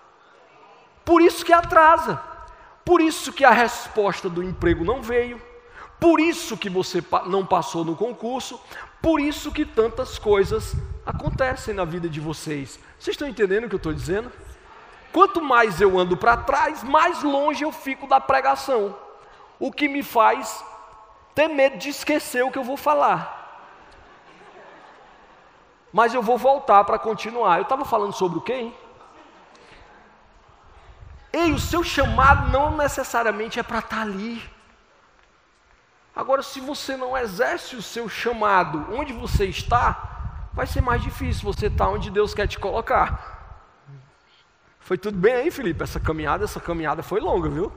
Por 1.04 1.22
isso 1.22 1.44
que 1.44 1.52
atrasa. 1.52 2.29
Por 2.90 3.02
isso 3.02 3.32
que 3.32 3.46
a 3.46 3.52
resposta 3.52 4.28
do 4.28 4.42
emprego 4.42 4.84
não 4.84 5.00
veio, 5.00 5.40
por 6.00 6.20
isso 6.20 6.58
que 6.58 6.72
você 6.72 7.04
não 7.28 7.46
passou 7.46 7.86
no 7.86 7.96
concurso, 7.96 8.60
por 9.00 9.22
isso 9.22 9.52
que 9.52 9.64
tantas 9.64 10.18
coisas 10.18 10.74
acontecem 11.06 11.76
na 11.76 11.86
vida 11.86 12.10
de 12.10 12.20
vocês. 12.20 12.80
Vocês 12.98 13.14
estão 13.14 13.28
entendendo 13.28 13.66
o 13.66 13.70
que 13.70 13.76
eu 13.76 13.78
estou 13.78 13.94
dizendo? 13.94 14.32
Quanto 15.14 15.40
mais 15.40 15.80
eu 15.80 16.00
ando 16.00 16.18
para 16.18 16.36
trás, 16.36 16.84
mais 16.84 17.22
longe 17.22 17.64
eu 17.64 17.72
fico 17.72 18.08
da 18.08 18.20
pregação, 18.20 18.98
o 19.60 19.72
que 19.72 19.88
me 19.88 20.02
faz 20.02 20.66
ter 21.36 21.48
medo 21.48 21.78
de 21.78 21.90
esquecer 21.90 22.44
o 22.44 22.50
que 22.50 22.58
eu 22.58 22.64
vou 22.64 22.76
falar. 22.76 23.70
Mas 25.94 26.16
eu 26.16 26.24
vou 26.24 26.40
voltar 26.40 26.84
para 26.86 26.98
continuar. 26.98 27.58
Eu 27.58 27.64
estava 27.64 27.86
falando 27.86 28.14
sobre 28.14 28.40
o 28.40 28.42
quê? 28.42 28.54
Hein? 28.54 28.76
Ei, 31.32 31.52
o 31.52 31.60
seu 31.60 31.84
chamado 31.84 32.50
não 32.52 32.76
necessariamente 32.76 33.60
é 33.60 33.64
para 33.64 33.80
estar 33.80 33.98
tá 33.98 34.02
ali. 34.02 34.44
Agora, 36.16 36.42
se 36.42 36.60
você 36.60 36.98
não 36.98 37.16
exerce 37.16 37.76
o 37.76 37.82
seu 37.82 38.10
chamado 38.10 38.88
onde 38.94 39.14
você 39.14 39.46
está, 39.46 40.50
vai 40.54 40.66
ser 40.66 40.82
mais 40.82 41.02
difícil 41.02 41.44
você 41.44 41.68
estar 41.68 41.86
tá 41.86 41.92
onde 41.92 42.10
Deus 42.10 42.34
quer 42.34 42.48
te 42.48 42.58
colocar. 42.58 43.38
Foi 44.80 44.98
tudo 44.98 45.18
bem 45.18 45.34
aí, 45.34 45.52
Felipe? 45.52 45.84
Essa 45.84 46.00
caminhada, 46.00 46.44
essa 46.44 46.60
caminhada 46.60 47.04
foi 47.04 47.20
longa, 47.20 47.48
viu? 47.48 47.72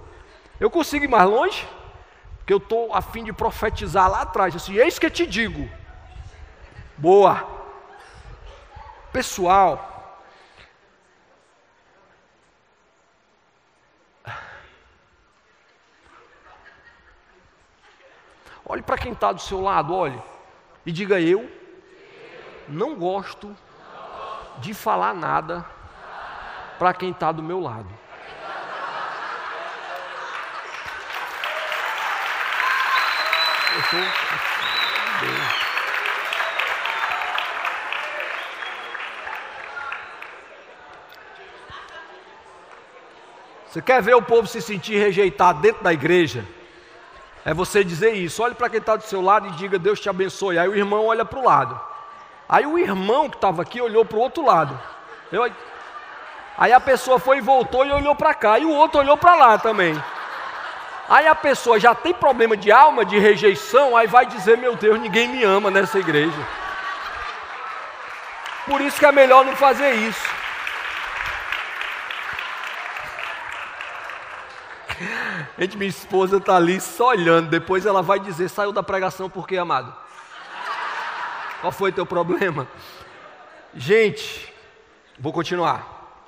Eu 0.59 0.71
consigo 0.71 1.05
ir 1.05 1.09
mais 1.09 1.29
longe? 1.29 1.69
Porque 2.39 2.53
eu 2.53 2.59
estou 2.59 2.95
a 2.95 3.03
fim 3.03 3.23
de 3.23 3.33
profetizar 3.33 4.11
lá 4.11 4.23
atrás. 4.23 4.57
Assim, 4.57 4.77
eis 4.77 4.99
que 4.99 5.11
te 5.11 5.27
digo. 5.27 5.69
Boa. 6.97 7.47
Pessoal, 9.13 9.92
Olhe 18.73 18.81
para 18.81 18.97
quem 18.97 19.13
está 19.13 19.33
do 19.33 19.41
seu 19.43 19.61
lado, 19.61 19.95
olhe, 19.95 20.19
e 20.87 20.91
diga: 20.91 21.21
Eu 21.21 21.47
não 22.67 22.97
gosto 22.97 23.55
de 24.61 24.73
falar 24.73 25.15
nada 25.15 25.63
para 26.79 26.95
quem 26.95 27.11
está 27.11 27.31
do 27.31 27.43
meu 27.43 27.61
lado. 27.61 28.03
pastor. 33.93 34.01
Deus. 35.21 35.63
Você 43.67 43.83
quer 43.83 44.03
ver 44.03 44.15
o 44.15 44.23
povo 44.23 44.47
se 44.47 44.61
sentir 44.61 44.99
rejeitado 44.99 45.61
dentro 45.61 45.83
da 45.83 45.93
igreja? 45.93 46.47
É 47.45 47.53
você 47.53 47.83
dizer 47.83 48.13
isso. 48.13 48.43
Olhe 48.43 48.55
para 48.55 48.69
quem 48.69 48.79
está 48.79 48.97
do 48.97 49.05
seu 49.05 49.21
lado 49.21 49.49
e 49.49 49.53
diga: 49.53 49.79
Deus 49.79 50.01
te 50.01 50.09
abençoe. 50.09 50.59
Aí 50.59 50.69
o 50.69 50.75
irmão 50.75 51.07
olha 51.07 51.25
para 51.25 51.39
o 51.39 51.45
lado. 51.45 51.81
Aí 52.49 52.67
o 52.67 52.79
irmão 52.79 53.29
que 53.29 53.37
estava 53.37 53.63
aqui 53.63 53.81
olhou 53.81 54.05
para 54.05 54.19
o 54.19 54.21
outro 54.21 54.45
lado. 54.45 54.79
Eu... 55.31 55.51
Aí 56.57 56.73
a 56.73 56.81
pessoa 56.81 57.19
foi 57.19 57.39
e 57.39 57.41
voltou 57.41 57.85
e 57.85 57.91
olhou 57.91 58.15
para 58.15 58.35
cá. 58.35 58.59
E 58.59 58.65
o 58.65 58.71
outro 58.71 59.01
olhou 59.01 59.17
para 59.17 59.35
lá 59.35 59.59
também. 59.59 60.01
Aí 61.09 61.27
a 61.27 61.35
pessoa 61.35 61.81
já 61.81 61.95
tem 61.95 62.15
problema 62.15 62.57
de 62.57 62.71
alma, 62.71 63.05
de 63.05 63.19
rejeição, 63.19 63.97
aí 63.97 64.07
vai 64.07 64.25
dizer: 64.25 64.57
Meu 64.57 64.77
Deus, 64.77 65.01
ninguém 65.01 65.29
me 65.29 65.43
ama 65.43 65.71
nessa 65.71 65.99
igreja. 65.99 66.47
Por 68.67 68.81
isso 68.81 68.99
que 68.99 69.07
é 69.07 69.13
melhor 69.13 69.45
não 69.45 69.57
fazer 69.57 69.93
isso. 69.95 70.32
Gente, 75.63 75.79
minha 75.79 75.89
esposa 75.89 76.39
está 76.39 76.57
ali 76.57 76.81
só 76.81 77.11
olhando. 77.11 77.49
Depois 77.49 77.87
ela 77.87 78.03
vai 78.03 78.19
dizer: 78.19 78.49
saiu 78.49 78.73
da 78.73 78.83
pregação 78.83 79.31
por 79.31 79.47
quê, 79.47 79.57
amado? 79.57 79.95
Qual 81.61 81.71
foi 81.71 81.93
teu 81.93 82.05
problema? 82.05 82.67
Gente, 83.73 84.53
vou 85.21 85.33
continuar. 85.33 86.19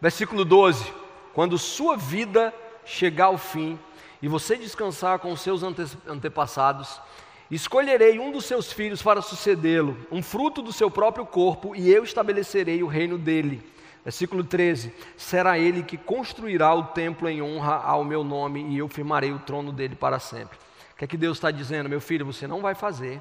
Versículo 0.00 0.44
12: 0.44 0.92
Quando 1.32 1.56
sua 1.56 1.96
vida 1.96 2.52
chegar 2.84 3.26
ao 3.26 3.38
fim 3.38 3.78
e 4.20 4.26
você 4.26 4.56
descansar 4.56 5.20
com 5.20 5.36
seus 5.36 5.62
ante 5.62 5.86
antepassados, 6.08 7.00
escolherei 7.48 8.18
um 8.18 8.32
dos 8.32 8.44
seus 8.44 8.72
filhos 8.72 9.02
para 9.02 9.22
sucedê-lo, 9.22 9.96
um 10.10 10.20
fruto 10.20 10.60
do 10.62 10.72
seu 10.72 10.90
próprio 10.90 11.24
corpo, 11.24 11.76
e 11.76 11.92
eu 11.92 12.02
estabelecerei 12.02 12.82
o 12.82 12.88
reino 12.88 13.16
dele. 13.16 13.73
Versículo 14.04 14.44
13: 14.44 14.94
Será 15.16 15.58
ele 15.58 15.82
que 15.82 15.96
construirá 15.96 16.74
o 16.74 16.84
templo 16.88 17.28
em 17.28 17.40
honra 17.40 17.76
ao 17.76 18.04
meu 18.04 18.22
nome, 18.22 18.62
e 18.68 18.78
eu 18.78 18.88
firmarei 18.88 19.32
o 19.32 19.38
trono 19.38 19.72
dele 19.72 19.96
para 19.96 20.18
sempre. 20.18 20.58
O 20.92 20.96
que 20.96 21.04
é 21.04 21.08
que 21.08 21.16
Deus 21.16 21.38
está 21.38 21.50
dizendo? 21.50 21.88
Meu 21.88 22.00
filho, 22.00 22.26
você 22.26 22.46
não 22.46 22.60
vai 22.60 22.74
fazer, 22.74 23.20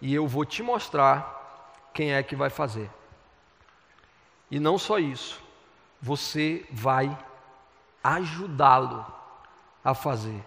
e 0.00 0.14
eu 0.14 0.26
vou 0.26 0.44
te 0.44 0.62
mostrar 0.62 1.70
quem 1.92 2.14
é 2.14 2.22
que 2.22 2.34
vai 2.34 2.48
fazer. 2.48 2.90
E 4.50 4.58
não 4.58 4.78
só 4.78 4.98
isso, 4.98 5.40
você 6.00 6.66
vai 6.70 7.16
ajudá-lo 8.02 9.06
a 9.84 9.94
fazer. 9.94 10.44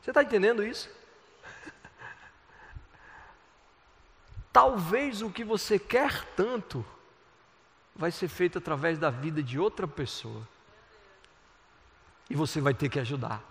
Você 0.00 0.10
está 0.10 0.22
entendendo 0.22 0.64
isso? 0.64 0.88
Talvez 4.52 5.20
o 5.20 5.30
que 5.30 5.44
você 5.44 5.78
quer 5.78 6.24
tanto 6.36 6.84
vai 7.96 8.10
ser 8.10 8.28
feito 8.28 8.58
através 8.58 8.98
da 8.98 9.10
vida 9.10 9.42
de 9.42 9.58
outra 9.58 9.88
pessoa. 9.88 10.46
E 12.28 12.34
você 12.34 12.60
vai 12.60 12.74
ter 12.74 12.88
que 12.88 13.00
ajudar. 13.00 13.42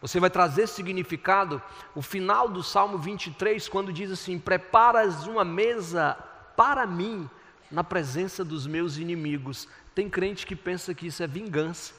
Você 0.00 0.20
vai 0.20 0.30
trazer 0.30 0.66
significado. 0.66 1.62
O 1.94 2.02
final 2.02 2.48
do 2.48 2.62
Salmo 2.62 2.98
23, 2.98 3.68
quando 3.68 3.92
diz 3.92 4.10
assim: 4.10 4.38
Preparas 4.38 5.26
uma 5.26 5.44
mesa 5.44 6.14
para 6.56 6.86
mim 6.86 7.28
na 7.70 7.82
presença 7.82 8.44
dos 8.44 8.66
meus 8.66 8.96
inimigos. 8.96 9.68
Tem 9.94 10.08
crente 10.08 10.46
que 10.46 10.56
pensa 10.56 10.94
que 10.94 11.06
isso 11.06 11.22
é 11.22 11.26
vingança, 11.26 11.94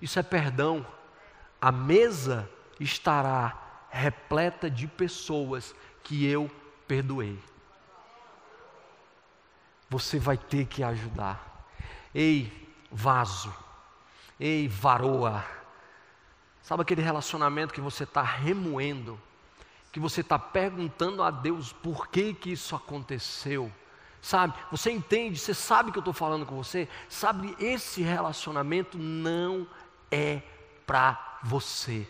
isso 0.00 0.18
é 0.18 0.22
perdão. 0.22 0.86
A 1.60 1.70
mesa 1.70 2.48
estará 2.80 3.86
repleta 3.90 4.70
de 4.70 4.86
pessoas 4.86 5.74
que 6.02 6.26
eu 6.26 6.50
perdoei 6.86 7.38
você 9.92 10.18
vai 10.18 10.38
ter 10.38 10.64
que 10.64 10.82
ajudar. 10.82 11.68
Ei, 12.14 12.50
vaso, 12.90 13.54
ei, 14.40 14.66
varoa, 14.66 15.44
sabe 16.62 16.80
aquele 16.80 17.02
relacionamento 17.02 17.74
que 17.74 17.80
você 17.80 18.04
está 18.04 18.22
remoendo, 18.22 19.20
que 19.92 20.00
você 20.00 20.22
está 20.22 20.38
perguntando 20.38 21.22
a 21.22 21.30
Deus 21.30 21.74
por 21.74 22.08
que 22.08 22.32
que 22.32 22.52
isso 22.52 22.74
aconteceu? 22.74 23.70
Sabe, 24.22 24.54
você 24.70 24.90
entende, 24.90 25.38
você 25.38 25.52
sabe 25.52 25.92
que 25.92 25.98
eu 25.98 26.00
estou 26.00 26.14
falando 26.14 26.46
com 26.46 26.56
você, 26.56 26.88
sabe, 27.08 27.54
esse 27.58 28.00
relacionamento 28.02 28.96
não 28.96 29.66
é 30.10 30.40
para 30.86 31.38
você 31.42 32.08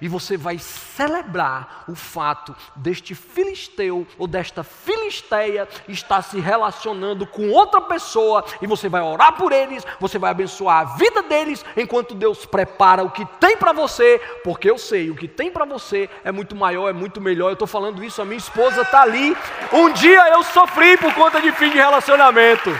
e 0.00 0.08
você 0.08 0.36
vai 0.36 0.58
celebrar 0.58 1.84
o 1.88 1.94
fato 1.94 2.54
deste 2.76 3.14
filisteu 3.14 4.06
ou 4.18 4.26
desta 4.26 4.62
filisteia 4.62 5.68
estar 5.88 6.22
se 6.22 6.40
relacionando 6.40 7.26
com 7.26 7.50
outra 7.50 7.80
pessoa 7.80 8.44
e 8.60 8.66
você 8.66 8.88
vai 8.88 9.02
orar 9.02 9.36
por 9.36 9.52
eles, 9.52 9.86
você 9.98 10.18
vai 10.18 10.30
abençoar 10.30 10.80
a 10.80 10.96
vida 10.96 11.22
deles 11.22 11.64
enquanto 11.76 12.14
Deus 12.14 12.44
prepara 12.46 13.02
o 13.02 13.10
que 13.10 13.24
tem 13.38 13.56
para 13.56 13.72
você, 13.72 14.20
porque 14.42 14.70
eu 14.70 14.78
sei, 14.78 15.10
o 15.10 15.16
que 15.16 15.28
tem 15.28 15.50
para 15.50 15.64
você 15.64 16.08
é 16.24 16.32
muito 16.32 16.54
maior, 16.56 16.88
é 16.88 16.92
muito 16.92 17.20
melhor. 17.20 17.48
Eu 17.48 17.54
estou 17.54 17.68
falando 17.68 18.02
isso, 18.02 18.20
a 18.20 18.24
minha 18.24 18.38
esposa 18.38 18.82
está 18.82 19.02
ali. 19.02 19.36
Um 19.72 19.92
dia 19.92 20.28
eu 20.30 20.42
sofri 20.42 20.96
por 20.96 21.14
conta 21.14 21.40
de 21.40 21.52
fim 21.52 21.70
de 21.70 21.76
relacionamento. 21.76 22.70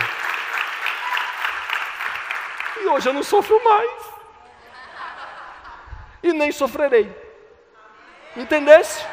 E 2.81 2.87
hoje 2.87 3.07
eu 3.07 3.13
não 3.13 3.23
sofro 3.23 3.63
mais 3.63 4.00
e 6.23 6.33
nem 6.33 6.51
sofrerei. 6.51 7.13
Entendesse? 8.35 9.05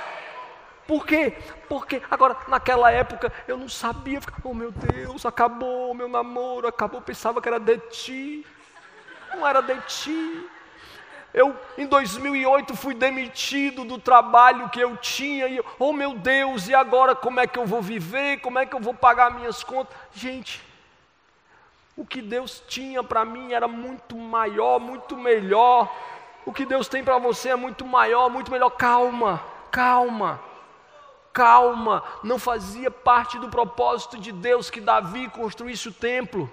Por 0.87 1.07
quê? 1.07 1.37
Porque 1.69 2.01
agora, 2.11 2.37
naquela 2.49 2.91
época, 2.91 3.31
eu 3.47 3.59
não 3.59 3.69
sabia, 3.69 4.21
ficava, 4.21 4.41
oh 4.45 4.55
meu 4.55 4.73
Deus, 4.73 5.27
acabou 5.27 5.93
meu 5.93 6.09
namoro, 6.09 6.67
acabou, 6.67 7.03
pensava 7.03 7.43
que 7.43 7.49
era 7.49 7.61
de 7.61 7.77
ti, 7.91 8.47
não 9.35 9.47
era 9.47 9.61
de 9.61 9.79
ti. 9.83 10.47
Eu, 11.35 11.55
em 11.77 11.87
2008, 11.87 12.75
fui 12.75 12.95
demitido 12.95 13.85
do 13.85 13.99
trabalho 13.99 14.71
que 14.71 14.81
eu 14.81 14.97
tinha, 14.97 15.47
e, 15.47 15.63
oh 15.79 15.93
meu 15.93 16.15
Deus, 16.15 16.69
e 16.69 16.75
agora 16.75 17.15
como 17.15 17.39
é 17.39 17.47
que 17.47 17.59
eu 17.59 17.67
vou 17.67 17.83
viver, 17.83 18.41
como 18.41 18.59
é 18.59 18.65
que 18.65 18.75
eu 18.75 18.81
vou 18.81 18.95
pagar 18.95 19.31
minhas 19.31 19.63
contas? 19.63 19.95
Gente, 20.15 20.65
o 21.99 22.07
que 22.07 22.23
Deus 22.23 22.63
tinha 22.67 23.03
para 23.03 23.27
mim 23.27 23.53
era 23.53 23.69
muito 23.69 24.17
maior, 24.17 24.81
muito 24.81 25.17
melhor 25.19 25.95
o 26.49 26.53
que 26.53 26.65
Deus 26.65 26.89
tem 26.89 27.05
para 27.05 27.19
você 27.19 27.51
é 27.51 27.57
muito 27.57 27.85
maior, 27.85 28.31
muito 28.31 28.51
melhor. 28.51 28.71
Calma, 28.71 29.45
calma, 29.71 30.41
calma. 31.31 32.03
Não 32.25 32.39
fazia 32.39 32.91
parte 32.91 33.39
do 33.39 33.51
propósito 33.51 34.17
de 34.17 34.33
Deus 34.33 34.71
que 34.71 34.81
Davi 34.81 35.29
construísse 35.29 35.91
o 35.91 35.93
templo. 35.93 36.51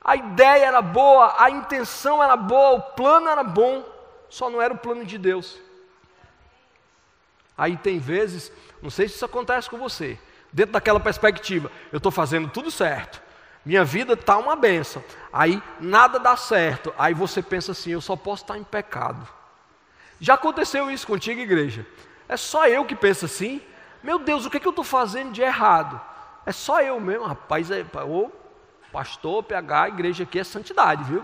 A 0.00 0.14
ideia 0.14 0.66
era 0.66 0.80
boa, 0.80 1.34
a 1.36 1.50
intenção 1.50 2.22
era 2.22 2.36
boa, 2.36 2.78
o 2.78 2.82
plano 2.92 3.28
era 3.28 3.42
bom, 3.42 3.84
só 4.30 4.48
não 4.48 4.62
era 4.62 4.72
o 4.72 4.78
plano 4.78 5.04
de 5.04 5.18
Deus. 5.18 5.58
Aí 7.56 7.76
tem 7.76 7.98
vezes, 7.98 8.52
não 8.80 8.88
sei 8.88 9.08
se 9.08 9.16
isso 9.16 9.24
acontece 9.24 9.68
com 9.68 9.76
você, 9.76 10.16
dentro 10.52 10.74
daquela 10.74 11.00
perspectiva, 11.00 11.72
eu 11.90 11.96
estou 11.96 12.12
fazendo 12.12 12.48
tudo 12.48 12.70
certo, 12.70 13.20
minha 13.68 13.84
vida 13.84 14.14
está 14.14 14.38
uma 14.38 14.56
benção. 14.56 15.04
Aí 15.30 15.62
nada 15.78 16.18
dá 16.18 16.34
certo. 16.38 16.90
Aí 16.96 17.12
você 17.12 17.42
pensa 17.42 17.72
assim: 17.72 17.90
eu 17.90 18.00
só 18.00 18.16
posso 18.16 18.42
estar 18.42 18.56
em 18.56 18.64
pecado. 18.64 19.28
Já 20.18 20.34
aconteceu 20.34 20.90
isso 20.90 21.06
contigo, 21.06 21.38
igreja? 21.38 21.86
É 22.26 22.34
só 22.34 22.66
eu 22.66 22.86
que 22.86 22.96
penso 22.96 23.26
assim? 23.26 23.60
Meu 24.02 24.18
Deus, 24.18 24.46
o 24.46 24.50
que, 24.50 24.56
é 24.56 24.60
que 24.60 24.66
eu 24.66 24.70
estou 24.70 24.84
fazendo 24.84 25.32
de 25.32 25.42
errado? 25.42 26.00
É 26.46 26.50
só 26.50 26.80
eu 26.80 26.98
mesmo, 26.98 27.26
rapaz. 27.26 27.70
É, 27.70 27.84
ô, 28.06 28.30
pastor, 28.90 29.42
PH, 29.42 29.82
a 29.82 29.88
igreja 29.88 30.22
aqui 30.22 30.38
é 30.38 30.44
santidade, 30.44 31.04
viu? 31.04 31.22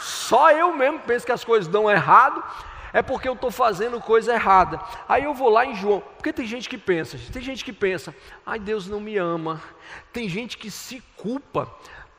Só 0.00 0.50
eu 0.50 0.74
mesmo 0.74 0.98
penso 0.98 1.24
que 1.24 1.30
as 1.30 1.44
coisas 1.44 1.68
dão 1.68 1.88
errado 1.88 2.42
é 2.96 3.02
porque 3.02 3.28
eu 3.28 3.34
estou 3.34 3.50
fazendo 3.50 4.00
coisa 4.00 4.32
errada. 4.32 4.80
Aí 5.06 5.24
eu 5.24 5.34
vou 5.34 5.50
lá 5.50 5.66
em 5.66 5.74
João, 5.74 6.00
porque 6.00 6.32
tem 6.32 6.46
gente 6.46 6.66
que 6.66 6.78
pensa, 6.78 7.18
tem 7.30 7.42
gente 7.42 7.62
que 7.62 7.70
pensa, 7.70 8.16
ai 8.44 8.58
Deus 8.58 8.88
não 8.88 8.98
me 8.98 9.18
ama. 9.18 9.62
Tem 10.14 10.26
gente 10.30 10.56
que 10.56 10.70
se 10.70 11.02
culpa 11.14 11.70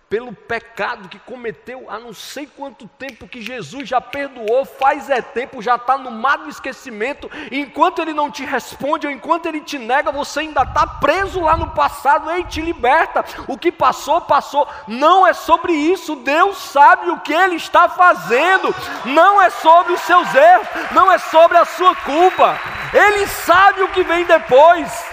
pelo 0.09 0.31
pecado 0.31 1.09
que 1.09 1.19
cometeu 1.19 1.87
há 1.89 1.99
não 1.99 2.13
sei 2.13 2.47
quanto 2.47 2.87
tempo 2.87 3.27
que 3.27 3.41
Jesus 3.41 3.89
já 3.89 3.99
perdoou, 3.99 4.63
faz 4.63 5.09
é 5.09 5.21
tempo, 5.21 5.61
já 5.61 5.75
está 5.75 5.97
no 5.97 6.09
mar 6.09 6.37
do 6.37 6.49
esquecimento, 6.49 7.29
e 7.51 7.59
enquanto 7.59 8.01
ele 8.01 8.13
não 8.13 8.31
te 8.31 8.45
responde, 8.45 9.05
ou 9.05 9.11
enquanto 9.11 9.47
ele 9.47 9.59
te 9.59 9.77
nega, 9.77 10.11
você 10.11 10.41
ainda 10.41 10.61
está 10.61 10.87
preso 10.87 11.41
lá 11.41 11.57
no 11.57 11.71
passado, 11.71 12.31
ei, 12.31 12.45
te 12.45 12.61
liberta, 12.61 13.25
o 13.47 13.57
que 13.57 13.69
passou, 13.71 14.21
passou, 14.21 14.67
não 14.87 15.27
é 15.27 15.33
sobre 15.33 15.73
isso, 15.73 16.15
Deus 16.17 16.57
sabe 16.57 17.09
o 17.09 17.19
que 17.19 17.33
ele 17.33 17.55
está 17.55 17.89
fazendo, 17.89 18.73
não 19.03 19.41
é 19.41 19.49
sobre 19.49 19.91
os 19.91 20.01
seus 20.01 20.33
erros, 20.33 20.67
não 20.91 21.11
é 21.11 21.17
sobre 21.17 21.57
a 21.57 21.65
sua 21.65 21.93
culpa, 21.95 22.57
ele 22.93 23.27
sabe 23.27 23.83
o 23.83 23.89
que 23.89 24.03
vem 24.03 24.23
depois, 24.23 25.05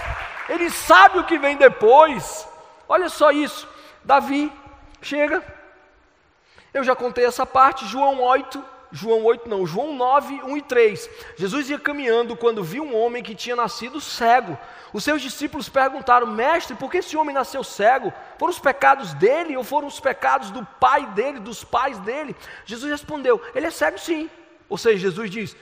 ele 0.47 0.69
sabe 0.69 1.19
o 1.19 1.25
que 1.25 1.37
vem 1.37 1.57
depois, 1.57 2.47
olha 2.87 3.09
só 3.09 3.31
isso, 3.31 3.67
Davi 4.01 4.51
Chega. 5.01 5.43
Eu 6.73 6.83
já 6.83 6.95
contei 6.95 7.25
essa 7.25 7.45
parte, 7.45 7.85
João 7.85 8.21
8, 8.21 8.63
João 8.91 9.23
8 9.23 9.49
não, 9.49 9.65
João 9.65 9.93
9, 9.95 10.41
1 10.43 10.57
e 10.57 10.61
3. 10.61 11.09
Jesus 11.37 11.69
ia 11.69 11.79
caminhando 11.79 12.35
quando 12.35 12.63
viu 12.63 12.83
um 12.83 12.95
homem 12.95 13.23
que 13.23 13.35
tinha 13.35 13.55
nascido 13.55 13.99
cego. 13.99 14.57
Os 14.93 15.03
seus 15.03 15.21
discípulos 15.21 15.67
perguntaram: 15.67 16.27
Mestre, 16.27 16.75
por 16.75 16.89
que 16.89 16.97
esse 16.97 17.17
homem 17.17 17.35
nasceu 17.35 17.63
cego? 17.63 18.13
Foram 18.37 18.51
os 18.51 18.59
pecados 18.59 19.13
dele 19.13 19.57
ou 19.57 19.63
foram 19.63 19.87
os 19.87 19.99
pecados 19.99 20.49
do 20.51 20.65
pai 20.79 21.05
dele, 21.07 21.39
dos 21.39 21.63
pais 21.63 21.97
dele? 21.99 22.35
Jesus 22.65 22.91
respondeu: 22.91 23.41
Ele 23.53 23.67
é 23.67 23.71
cego 23.71 23.99
sim. 23.99 24.29
Ou 24.69 24.77
seja, 24.77 24.97
Jesus 24.97 25.29
diz: 25.29 25.55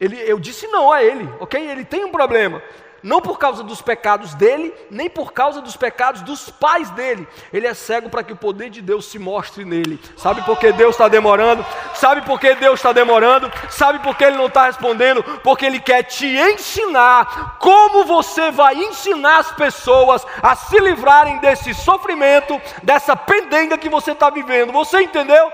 ele, 0.00 0.16
Eu 0.20 0.38
disse 0.38 0.66
não 0.68 0.92
a 0.92 1.02
ele, 1.02 1.28
ok? 1.40 1.60
Ele 1.60 1.84
tem 1.84 2.04
um 2.04 2.12
problema 2.12 2.62
não 3.02 3.20
por 3.20 3.38
causa 3.38 3.62
dos 3.62 3.80
pecados 3.82 4.34
dele, 4.34 4.74
nem 4.90 5.08
por 5.08 5.32
causa 5.32 5.60
dos 5.60 5.76
pecados 5.76 6.22
dos 6.22 6.50
pais 6.50 6.90
dele. 6.90 7.26
Ele 7.52 7.66
é 7.66 7.74
cego 7.74 8.08
para 8.08 8.22
que 8.22 8.32
o 8.32 8.36
poder 8.36 8.70
de 8.70 8.80
Deus 8.80 9.06
se 9.06 9.18
mostre 9.18 9.64
nele. 9.64 10.00
Sabe 10.16 10.42
por 10.42 10.58
que 10.58 10.72
Deus 10.72 10.94
está 10.94 11.08
demorando? 11.08 11.64
Sabe 11.94 12.22
por 12.22 12.38
que 12.38 12.54
Deus 12.54 12.78
está 12.78 12.92
demorando? 12.92 13.50
Sabe 13.68 13.98
por 14.00 14.16
que 14.16 14.24
Ele 14.24 14.36
não 14.36 14.46
está 14.46 14.66
respondendo? 14.66 15.22
Porque 15.42 15.66
Ele 15.66 15.80
quer 15.80 16.02
te 16.02 16.26
ensinar 16.26 17.56
como 17.58 18.04
você 18.04 18.50
vai 18.50 18.74
ensinar 18.74 19.38
as 19.38 19.52
pessoas 19.52 20.26
a 20.42 20.54
se 20.54 20.78
livrarem 20.78 21.38
desse 21.38 21.74
sofrimento, 21.74 22.60
dessa 22.82 23.16
pendenga 23.16 23.78
que 23.78 23.88
você 23.88 24.12
está 24.12 24.30
vivendo. 24.30 24.72
Você 24.72 25.02
entendeu? 25.02 25.50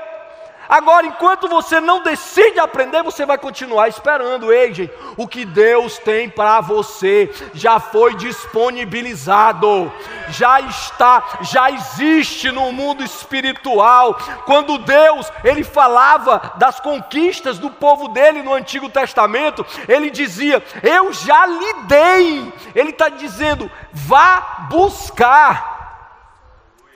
Agora, 0.68 1.07
enquanto 1.07 1.48
você 1.48 1.81
não 1.81 2.02
decide 2.02 2.59
aprender, 2.59 3.02
você 3.02 3.24
vai 3.24 3.38
continuar 3.38 3.88
esperando. 3.88 4.52
Ei, 4.52 4.74
gente, 4.74 4.92
o 5.16 5.26
que 5.26 5.44
Deus 5.44 5.98
tem 5.98 6.29
para 6.29 6.61
você 6.61 7.31
já 7.55 7.79
foi 7.79 8.14
disponibilizado, 8.14 9.92
já 10.29 10.61
está, 10.61 11.38
já 11.42 11.70
existe 11.70 12.50
no 12.50 12.72
mundo 12.72 13.05
espiritual. 13.05 14.14
Quando 14.44 14.79
Deus 14.79 15.31
ele 15.44 15.62
falava 15.62 16.55
das 16.57 16.81
conquistas 16.81 17.59
do 17.59 17.70
povo 17.70 18.09
dele 18.09 18.42
no 18.42 18.52
Antigo 18.52 18.88
Testamento, 18.88 19.64
ele 19.88 20.11
dizia: 20.11 20.62
Eu 20.83 21.12
já 21.12 21.46
lhe 21.46 21.72
dei. 21.85 22.52
Ele 22.74 22.90
está 22.90 23.09
dizendo: 23.09 23.70
vá 23.92 24.66
buscar. 24.68 25.76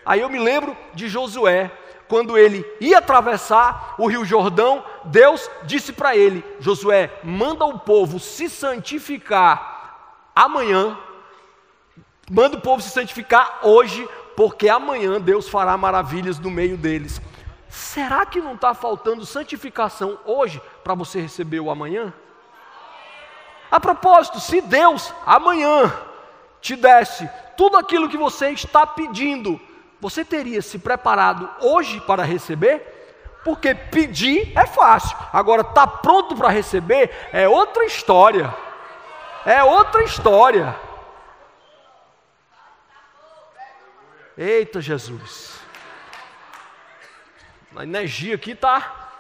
Aí 0.05 0.21
eu 0.21 0.29
me 0.29 0.39
lembro 0.39 0.77
de 0.93 1.09
Josué 1.09 1.71
quando 2.11 2.37
ele 2.37 2.67
ia 2.81 2.99
atravessar 2.99 3.95
o 3.97 4.09
rio 4.09 4.25
Jordão, 4.25 4.85
Deus 5.05 5.49
disse 5.63 5.93
para 5.93 6.17
ele: 6.17 6.45
Josué, 6.59 7.09
manda 7.23 7.65
o 7.65 7.79
povo 7.79 8.19
se 8.19 8.51
santificar 8.51 10.27
amanhã, 10.35 10.99
manda 12.29 12.57
o 12.57 12.61
povo 12.61 12.83
se 12.83 12.91
santificar 12.91 13.61
hoje, 13.63 14.07
porque 14.37 14.69
amanhã 14.69 15.21
Deus 15.21 15.49
fará 15.49 15.77
maravilhas 15.77 16.37
no 16.41 16.51
meio 16.51 16.77
deles. 16.77 17.23
Será 17.69 18.27
que 18.27 18.41
não 18.41 18.55
está 18.55 18.75
faltando 18.75 19.25
santificação 19.25 20.19
hoje 20.25 20.61
para 20.83 20.95
você 20.95 21.21
receber 21.21 21.61
o 21.61 21.71
amanhã? 21.71 22.13
A 23.71 23.79
propósito, 23.79 24.41
se 24.41 24.61
Deus 24.61 25.15
amanhã 25.25 25.97
te 26.61 26.75
desse 26.75 27.31
tudo 27.57 27.77
aquilo 27.77 28.09
que 28.09 28.17
você 28.17 28.51
está 28.51 28.85
pedindo, 28.85 29.61
você 30.01 30.25
teria 30.25 30.63
se 30.63 30.79
preparado 30.79 31.49
hoje 31.61 32.01
para 32.01 32.23
receber? 32.23 32.99
Porque 33.45 33.75
pedir 33.75 34.53
é 34.57 34.67
fácil, 34.67 35.17
agora 35.33 35.63
estar 35.63 35.87
tá 35.87 35.87
pronto 35.87 36.37
para 36.37 36.49
receber 36.49 37.11
é 37.33 37.49
outra 37.49 37.85
história. 37.85 38.55
É 39.45 39.63
outra 39.65 40.03
história. 40.03 40.79
Eita 44.37 44.81
Jesus. 44.81 45.59
A 47.75 47.83
energia 47.83 48.35
aqui 48.35 48.55
tá 48.55 49.13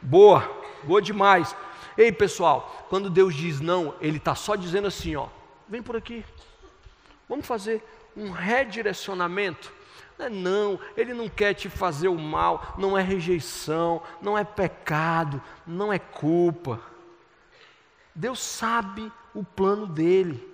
boa, 0.00 0.50
boa 0.82 1.02
demais. 1.02 1.54
Ei, 1.96 2.10
pessoal, 2.10 2.86
quando 2.88 3.10
Deus 3.10 3.34
diz 3.34 3.60
não, 3.60 3.94
ele 4.00 4.16
está 4.16 4.34
só 4.34 4.56
dizendo 4.56 4.88
assim, 4.88 5.16
ó, 5.16 5.28
vem 5.68 5.82
por 5.82 5.96
aqui. 5.96 6.24
Vamos 7.28 7.46
fazer 7.46 7.84
um 8.16 8.30
redirecionamento. 8.30 9.72
Não, 10.18 10.26
é 10.26 10.28
não, 10.28 10.80
ele 10.96 11.14
não 11.14 11.28
quer 11.28 11.54
te 11.54 11.68
fazer 11.68 12.08
o 12.08 12.18
mal, 12.18 12.74
não 12.76 12.96
é 12.96 13.02
rejeição, 13.02 14.02
não 14.20 14.36
é 14.36 14.44
pecado, 14.44 15.40
não 15.66 15.92
é 15.92 15.98
culpa. 15.98 16.80
Deus 18.14 18.40
sabe 18.40 19.10
o 19.34 19.42
plano 19.42 19.86
dele, 19.86 20.46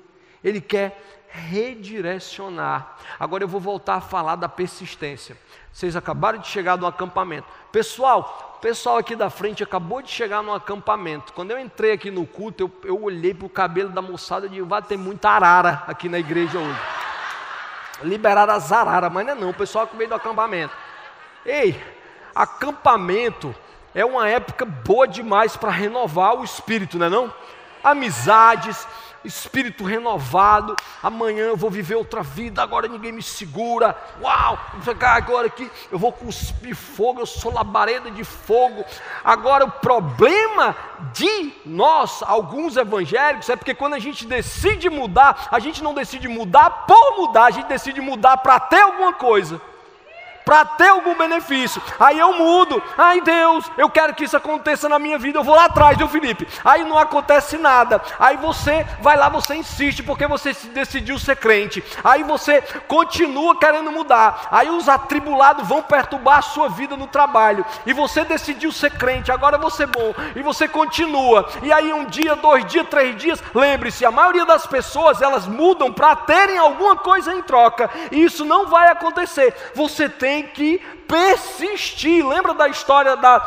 ele 0.45 0.61
quer 0.61 1.03
redirecionar. 1.29 2.97
Agora 3.19 3.43
eu 3.43 3.49
vou 3.49 3.61
voltar 3.61 3.97
a 3.97 4.01
falar 4.01 4.37
da 4.37 4.49
persistência. 4.49 5.37
Vocês 5.73 5.97
acabaram 5.97 6.39
de 6.39 6.47
chegar 6.47 6.79
no 6.79 6.87
acampamento. 6.87 7.47
Pessoal, 7.73 8.55
o 8.57 8.61
pessoal 8.61 8.97
aqui 8.97 9.15
da 9.17 9.29
frente 9.29 9.63
acabou 9.63 10.01
de 10.01 10.11
chegar 10.11 10.43
no 10.43 10.55
acampamento. 10.55 11.33
Quando 11.33 11.51
eu 11.51 11.59
entrei 11.59 11.93
aqui 11.93 12.11
no 12.11 12.27
culto, 12.27 12.63
eu, 12.63 12.73
eu 12.85 13.03
olhei 13.03 13.35
para 13.35 13.47
o 13.47 13.51
cabelo 13.51 13.91
da 13.91 14.01
moçada 14.01 14.47
e 14.47 14.49
disse: 14.49 14.63
vai 14.63 14.81
ter 14.81 14.97
muita 14.97 15.29
arara 15.29 15.83
aqui 15.87 16.09
na 16.09 16.19
igreja 16.19 16.59
hoje 16.59 17.06
liberaram 18.03 18.55
as 18.55 18.73
araras, 18.73 19.13
mas 19.13 19.27
não 19.27 19.33
é 19.33 19.37
não, 19.37 19.51
o 19.51 19.55
pessoal 19.55 19.87
com 19.87 19.97
meio 19.97 20.09
do 20.09 20.15
acampamento. 20.15 20.75
Ei, 21.45 21.83
acampamento 22.35 23.55
é 23.95 24.05
uma 24.05 24.29
época 24.29 24.65
boa 24.65 25.07
demais 25.09 25.57
para 25.57 25.71
renovar 25.71 26.35
o 26.35 26.45
espírito, 26.45 26.99
não 26.99 27.07
é 27.07 27.11
não? 27.11 27.33
Amizades, 27.83 28.87
espírito 29.25 29.85
renovado. 29.85 30.77
Amanhã 31.03 31.45
eu 31.45 31.57
vou 31.57 31.71
viver 31.71 31.95
outra 31.95 32.23
vida, 32.23 32.63
agora 32.63 32.89
ninguém 32.89 33.13
me 33.13 33.23
segura. 33.23 33.97
Uau, 34.21 34.59
vou 34.75 34.83
chegar 34.83 35.17
agora 35.17 35.47
aqui, 35.47 35.71
eu 35.91 35.99
vou 35.99 36.13
cuspir 36.13 36.75
fogo, 36.75 37.21
eu 37.21 37.27
sou 37.27 37.53
labareda 37.53 38.11
de 38.11 38.25
fogo. 38.25 38.85
Agora 39.25 39.65
o 39.65 39.71
problema 39.71 40.77
de 41.13 41.53
nós, 41.65 42.23
alguns 42.23 42.77
evangélicos, 42.77 43.49
é 43.49 43.57
porque 43.57 43.75
quando 43.75 43.95
a 43.95 43.99
gente 43.99 44.27
decide 44.27 44.89
mudar, 44.89 45.49
a 45.51 45.59
gente 45.59 45.83
não 45.83 45.95
decide 45.95 46.29
mudar 46.29 46.87
por 46.87 47.17
mudar, 47.17 47.47
a 47.47 47.51
gente 47.51 47.67
decide 47.67 48.01
mudar 48.01 48.37
para 48.39 48.61
ter 48.61 48.81
alguma 48.81 49.13
coisa 49.13 49.61
para 50.47 50.65
ter 50.65 50.91
algum 50.91 51.17
benefício. 51.17 51.83
Aí 51.99 52.21
eu 52.21 52.33
mudo. 52.35 52.81
Ai 52.97 53.21
Deus, 53.21 53.69
eu 53.77 53.91
quero 53.91 54.15
que 54.15 54.23
isso 54.23 54.37
aconteça 54.37 54.89
na 54.89 54.97
minha 54.97 55.19
vida. 55.19 55.41
Eu 55.41 55.43
vou 55.43 55.57
lá 55.57 55.65
atrás, 55.65 55.99
viu 55.99 56.07
Felipe? 56.07 56.47
Aí 56.65 56.85
não 56.85 56.97
acontece 56.97 57.59
nada. 57.59 58.01
Aí 58.17 58.37
você 58.37 58.87
vai 59.01 59.17
lá, 59.17 59.29
você 59.29 59.57
insiste 59.57 60.05
porque 60.05 60.25
você 60.25 60.53
decidiu 60.73 61.19
ser 61.19 61.35
crente. 61.35 61.83
Aí 62.05 62.23
você 62.23 62.63
continua 62.87 63.59
querendo 63.59 63.91
mudar. 63.91 64.47
Aí 64.53 64.71
os 64.71 64.89
atribulados 64.89 65.67
vão 65.67 65.83
perturbar 65.83 66.39
a 66.39 66.43
sua 66.43 66.69
vida 66.69 66.97
no 66.97 67.09
trabalho. 67.09 67.67
E 67.85 67.93
você 67.93 68.23
decidiu 68.25 68.71
ser 68.71 68.93
crente. 68.93 69.33
Agora 69.33 69.59
você 69.59 69.83
é 69.83 69.87
bom. 69.87 70.15
E 70.37 70.43
você 70.43 70.69
continua. 70.69 71.49
E 71.61 71.73
aí 71.73 71.93
um 71.93 72.05
dia, 72.05 72.37
dois 72.37 72.65
dias, 72.67 72.87
três 72.89 73.17
dias. 73.17 73.43
Lembre-se, 73.53 74.07
a 74.07 74.13
maioria 74.13 74.47
das 74.47 74.65
pessoas 74.65 75.21
elas 75.21 75.45
mudam 75.45 75.93
para 75.93 76.15
terem 76.15 76.57
alguma 76.57 76.95
coisa 76.95 77.35
em 77.35 77.43
troca. 77.43 77.91
E 78.13 78.23
isso 78.23 78.45
não 78.45 78.69
vai 78.69 78.91
acontecer. 78.91 79.53
Você 79.75 80.09
tem 80.09 80.36
tem 80.37 80.43
que 80.43 80.79
persistir. 81.09 82.27
Lembra 82.27 82.53
da 82.53 82.69
história 82.69 83.17
da 83.17 83.47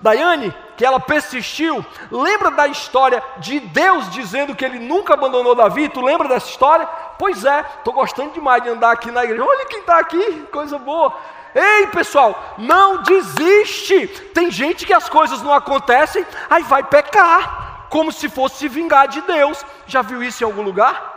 Daiane, 0.00 0.54
que 0.76 0.84
ela 0.84 1.00
persistiu? 1.00 1.84
Lembra 2.10 2.50
da 2.52 2.68
história 2.68 3.22
de 3.38 3.58
Deus 3.58 4.10
dizendo 4.10 4.54
que 4.54 4.64
ele 4.64 4.78
nunca 4.78 5.14
abandonou 5.14 5.54
Davi? 5.54 5.88
Tu 5.88 6.00
lembra 6.00 6.28
dessa 6.28 6.48
história? 6.48 6.86
Pois 7.18 7.44
é, 7.44 7.64
estou 7.78 7.92
gostando 7.92 8.32
demais 8.32 8.62
de 8.62 8.68
andar 8.68 8.92
aqui 8.92 9.10
na 9.10 9.24
igreja. 9.24 9.44
Olha 9.44 9.66
quem 9.66 9.80
está 9.80 9.98
aqui, 9.98 10.46
coisa 10.52 10.78
boa. 10.78 11.12
Ei, 11.54 11.88
pessoal, 11.88 12.54
não 12.58 13.02
desiste. 13.02 14.06
Tem 14.32 14.50
gente 14.50 14.86
que 14.86 14.92
as 14.92 15.08
coisas 15.08 15.42
não 15.42 15.52
acontecem, 15.52 16.24
aí 16.48 16.62
vai 16.62 16.84
pecar, 16.84 17.86
como 17.90 18.12
se 18.12 18.28
fosse 18.28 18.56
se 18.56 18.68
vingar 18.68 19.08
de 19.08 19.20
Deus. 19.22 19.64
Já 19.86 20.02
viu 20.02 20.22
isso 20.22 20.44
em 20.44 20.46
algum 20.46 20.62
lugar? 20.62 21.16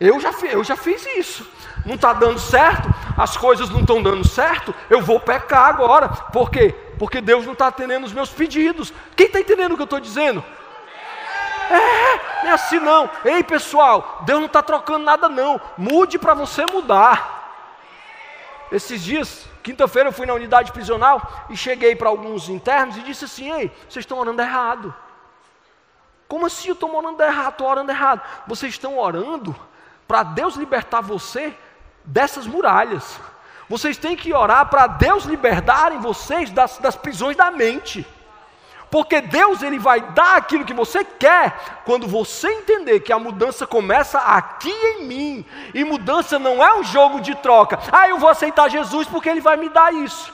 Eu 0.00 0.18
já, 0.18 0.30
eu 0.50 0.64
já 0.64 0.76
fiz 0.76 1.06
isso 1.16 1.46
não 1.86 1.94
está 1.94 2.12
dando 2.12 2.38
certo, 2.38 2.92
as 3.16 3.36
coisas 3.36 3.70
não 3.70 3.80
estão 3.80 4.02
dando 4.02 4.26
certo, 4.26 4.74
eu 4.90 5.00
vou 5.00 5.18
pecar 5.18 5.68
agora. 5.68 6.08
Por 6.08 6.50
quê? 6.50 6.74
Porque 6.98 7.20
Deus 7.20 7.46
não 7.46 7.54
está 7.54 7.68
atendendo 7.68 8.06
os 8.06 8.12
meus 8.12 8.30
pedidos. 8.30 8.92
Quem 9.16 9.26
está 9.26 9.40
entendendo 9.40 9.72
o 9.72 9.76
que 9.76 9.82
eu 9.82 9.84
estou 9.84 10.00
dizendo? 10.00 10.44
É, 11.70 12.44
não 12.44 12.50
é 12.50 12.52
assim 12.52 12.78
não. 12.78 13.10
Ei 13.24 13.42
pessoal, 13.42 14.22
Deus 14.24 14.38
não 14.38 14.46
está 14.46 14.62
trocando 14.62 15.04
nada 15.04 15.28
não. 15.28 15.60
Mude 15.76 16.18
para 16.18 16.34
você 16.34 16.64
mudar. 16.66 17.34
Esses 18.70 19.02
dias, 19.02 19.46
quinta-feira, 19.62 20.08
eu 20.08 20.12
fui 20.12 20.26
na 20.26 20.34
unidade 20.34 20.72
prisional 20.72 21.46
e 21.48 21.56
cheguei 21.56 21.94
para 21.96 22.08
alguns 22.08 22.48
internos 22.48 22.96
e 22.96 23.02
disse 23.02 23.24
assim: 23.24 23.50
Ei, 23.52 23.70
vocês 23.88 24.02
estão 24.02 24.18
orando 24.18 24.42
errado. 24.42 24.94
Como 26.28 26.46
assim 26.46 26.68
eu 26.68 26.74
estou 26.74 26.94
orando 26.94 27.22
errado? 27.22 27.52
Estou 27.52 27.68
orando 27.68 27.90
errado. 27.90 28.20
Vocês 28.46 28.72
estão 28.72 28.98
orando 28.98 29.54
para 30.06 30.22
Deus 30.22 30.56
libertar 30.56 31.00
você 31.00 31.56
dessas 32.06 32.46
muralhas. 32.46 33.20
Vocês 33.68 33.96
têm 33.96 34.16
que 34.16 34.32
orar 34.32 34.66
para 34.66 34.86
Deus 34.86 35.24
libertarem 35.24 35.98
vocês 35.98 36.50
das, 36.50 36.78
das 36.78 36.94
prisões 36.96 37.36
da 37.36 37.50
mente. 37.50 38.06
Porque 38.90 39.20
Deus 39.20 39.62
ele 39.62 39.78
vai 39.78 40.00
dar 40.00 40.36
aquilo 40.36 40.64
que 40.64 40.72
você 40.72 41.04
quer 41.04 41.82
quando 41.84 42.06
você 42.06 42.48
entender 42.48 43.00
que 43.00 43.12
a 43.12 43.18
mudança 43.18 43.66
começa 43.66 44.18
aqui 44.20 44.70
em 44.70 45.04
mim. 45.04 45.44
E 45.74 45.84
mudança 45.84 46.38
não 46.38 46.64
é 46.64 46.78
um 46.78 46.84
jogo 46.84 47.20
de 47.20 47.34
troca. 47.34 47.78
Ah, 47.90 48.08
eu 48.08 48.18
vou 48.18 48.28
aceitar 48.28 48.68
Jesus 48.68 49.08
porque 49.08 49.28
ele 49.28 49.40
vai 49.40 49.56
me 49.56 49.68
dar 49.68 49.92
isso. 49.92 50.32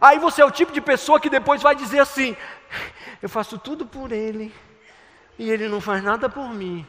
Aí 0.00 0.18
você 0.18 0.42
é 0.42 0.44
o 0.44 0.50
tipo 0.50 0.72
de 0.72 0.80
pessoa 0.80 1.20
que 1.20 1.30
depois 1.30 1.62
vai 1.62 1.76
dizer 1.76 2.00
assim: 2.00 2.36
eu 3.22 3.28
faço 3.28 3.56
tudo 3.58 3.86
por 3.86 4.10
ele 4.10 4.52
e 5.38 5.48
ele 5.50 5.68
não 5.68 5.80
faz 5.80 6.02
nada 6.02 6.28
por 6.28 6.52
mim. 6.52 6.84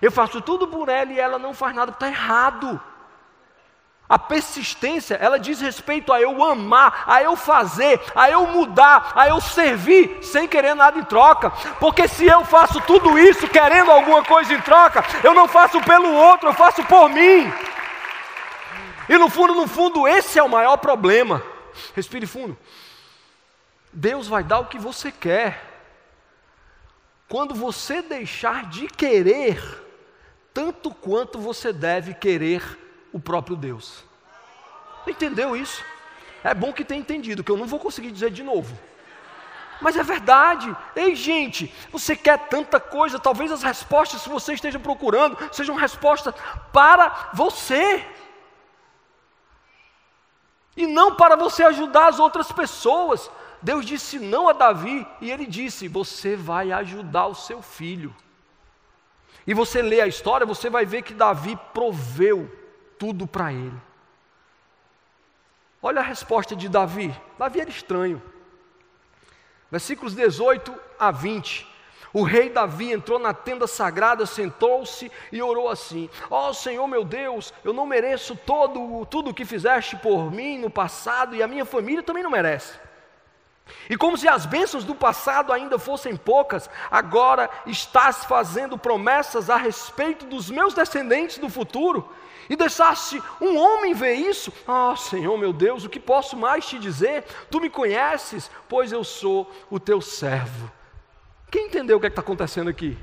Eu 0.00 0.12
faço 0.12 0.40
tudo 0.40 0.68
por 0.68 0.88
ela 0.88 1.12
e 1.12 1.18
ela 1.18 1.38
não 1.38 1.52
faz 1.52 1.74
nada, 1.74 1.90
está 1.90 2.08
errado. 2.08 2.80
A 4.08 4.18
persistência, 4.18 5.16
ela 5.16 5.38
diz 5.38 5.60
respeito 5.60 6.12
a 6.12 6.20
eu 6.20 6.42
amar, 6.42 7.04
a 7.06 7.22
eu 7.22 7.36
fazer, 7.36 8.00
a 8.14 8.30
eu 8.30 8.46
mudar, 8.46 9.12
a 9.14 9.28
eu 9.28 9.38
servir, 9.38 10.24
sem 10.24 10.48
querer 10.48 10.74
nada 10.74 10.98
em 10.98 11.04
troca. 11.04 11.50
Porque 11.78 12.08
se 12.08 12.24
eu 12.24 12.42
faço 12.44 12.80
tudo 12.82 13.18
isso 13.18 13.46
querendo 13.48 13.90
alguma 13.90 14.24
coisa 14.24 14.54
em 14.54 14.60
troca, 14.62 15.04
eu 15.22 15.34
não 15.34 15.46
faço 15.46 15.78
pelo 15.82 16.10
outro, 16.14 16.48
eu 16.48 16.54
faço 16.54 16.82
por 16.84 17.10
mim. 17.10 17.52
E 19.10 19.18
no 19.18 19.28
fundo, 19.28 19.54
no 19.54 19.68
fundo, 19.68 20.08
esse 20.08 20.38
é 20.38 20.42
o 20.42 20.48
maior 20.48 20.78
problema. 20.78 21.42
Respire 21.94 22.26
fundo. 22.26 22.56
Deus 23.92 24.26
vai 24.26 24.42
dar 24.42 24.60
o 24.60 24.66
que 24.66 24.78
você 24.78 25.12
quer. 25.12 25.64
Quando 27.28 27.54
você 27.54 28.00
deixar 28.00 28.66
de 28.66 28.86
querer, 28.86 29.60
tanto 30.58 30.90
quanto 30.90 31.38
você 31.38 31.72
deve 31.72 32.12
querer 32.12 32.60
o 33.12 33.20
próprio 33.20 33.54
Deus. 33.54 34.02
Entendeu 35.06 35.56
isso? 35.56 35.84
É 36.42 36.52
bom 36.52 36.72
que 36.72 36.84
tenha 36.84 37.00
entendido, 37.00 37.44
que 37.44 37.52
eu 37.52 37.56
não 37.56 37.64
vou 37.64 37.78
conseguir 37.78 38.10
dizer 38.10 38.32
de 38.32 38.42
novo. 38.42 38.76
Mas 39.80 39.96
é 39.96 40.02
verdade. 40.02 40.76
Ei, 40.96 41.14
gente, 41.14 41.72
você 41.92 42.16
quer 42.16 42.48
tanta 42.48 42.80
coisa, 42.80 43.20
talvez 43.20 43.52
as 43.52 43.62
respostas 43.62 44.24
que 44.24 44.28
você 44.28 44.54
esteja 44.54 44.80
procurando 44.80 45.38
sejam 45.52 45.76
respostas 45.76 46.34
para 46.72 47.30
você. 47.32 48.04
E 50.76 50.88
não 50.88 51.14
para 51.14 51.36
você 51.36 51.62
ajudar 51.62 52.08
as 52.08 52.18
outras 52.18 52.50
pessoas. 52.50 53.30
Deus 53.62 53.86
disse 53.86 54.18
não 54.18 54.48
a 54.48 54.52
Davi, 54.52 55.06
e 55.20 55.30
ele 55.30 55.46
disse: 55.46 55.86
Você 55.86 56.34
vai 56.34 56.72
ajudar 56.72 57.28
o 57.28 57.34
seu 57.36 57.62
filho. 57.62 58.12
E 59.48 59.54
você 59.54 59.80
lê 59.80 59.98
a 60.02 60.06
história, 60.06 60.44
você 60.44 60.68
vai 60.68 60.84
ver 60.84 61.00
que 61.00 61.14
Davi 61.14 61.58
proveu 61.72 62.54
tudo 62.98 63.26
para 63.26 63.50
ele. 63.50 63.80
Olha 65.82 66.00
a 66.02 66.04
resposta 66.04 66.54
de 66.54 66.68
Davi. 66.68 67.18
Davi 67.38 67.62
era 67.62 67.70
estranho. 67.70 68.22
Versículos 69.70 70.14
18 70.14 70.78
a 70.98 71.10
20. 71.10 71.66
O 72.12 72.24
rei 72.24 72.50
Davi 72.50 72.92
entrou 72.92 73.18
na 73.18 73.32
tenda 73.32 73.66
sagrada, 73.66 74.26
sentou-se 74.26 75.10
e 75.32 75.40
orou 75.40 75.70
assim: 75.70 76.10
Ó 76.28 76.50
oh, 76.50 76.52
Senhor 76.52 76.86
meu 76.86 77.02
Deus, 77.02 77.54
eu 77.64 77.72
não 77.72 77.86
mereço 77.86 78.36
todo 78.36 79.06
tudo 79.06 79.30
o 79.30 79.34
que 79.34 79.46
fizeste 79.46 79.96
por 79.96 80.30
mim 80.30 80.58
no 80.58 80.68
passado 80.68 81.34
e 81.34 81.42
a 81.42 81.48
minha 81.48 81.64
família 81.64 82.02
também 82.02 82.22
não 82.22 82.30
merece. 82.30 82.78
E 83.88 83.96
como 83.96 84.16
se 84.16 84.28
as 84.28 84.46
bênçãos 84.46 84.84
do 84.84 84.94
passado 84.94 85.52
ainda 85.52 85.78
fossem 85.78 86.16
poucas, 86.16 86.68
agora 86.90 87.48
estás 87.66 88.24
fazendo 88.24 88.76
promessas 88.76 89.50
a 89.50 89.56
respeito 89.56 90.26
dos 90.26 90.50
meus 90.50 90.74
descendentes 90.74 91.38
do 91.38 91.48
futuro, 91.48 92.08
e 92.48 92.56
deixaste 92.56 93.22
um 93.40 93.58
homem 93.58 93.92
ver 93.92 94.14
isso? 94.14 94.52
Ah, 94.66 94.92
oh, 94.92 94.96
Senhor 94.96 95.36
meu 95.36 95.52
Deus, 95.52 95.84
o 95.84 95.88
que 95.88 96.00
posso 96.00 96.36
mais 96.36 96.66
te 96.66 96.78
dizer? 96.78 97.24
Tu 97.50 97.60
me 97.60 97.68
conheces, 97.68 98.50
pois 98.68 98.90
eu 98.90 99.04
sou 99.04 99.50
o 99.70 99.78
teu 99.78 100.00
servo. 100.00 100.70
Quem 101.50 101.66
entendeu 101.66 101.96
o 101.96 102.00
que 102.00 102.06
é 102.06 102.08
está 102.08 102.22
acontecendo 102.22 102.68
aqui? 102.68 102.96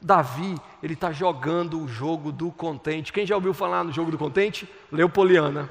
Davi, 0.00 0.54
ele 0.82 0.94
está 0.94 1.10
jogando 1.10 1.80
o 1.80 1.88
jogo 1.88 2.30
do 2.30 2.50
contente. 2.52 3.12
Quem 3.12 3.26
já 3.26 3.34
ouviu 3.34 3.54
falar 3.54 3.82
no 3.82 3.92
jogo 3.92 4.10
do 4.10 4.18
contente? 4.18 4.68
Leopoliana. 4.92 5.68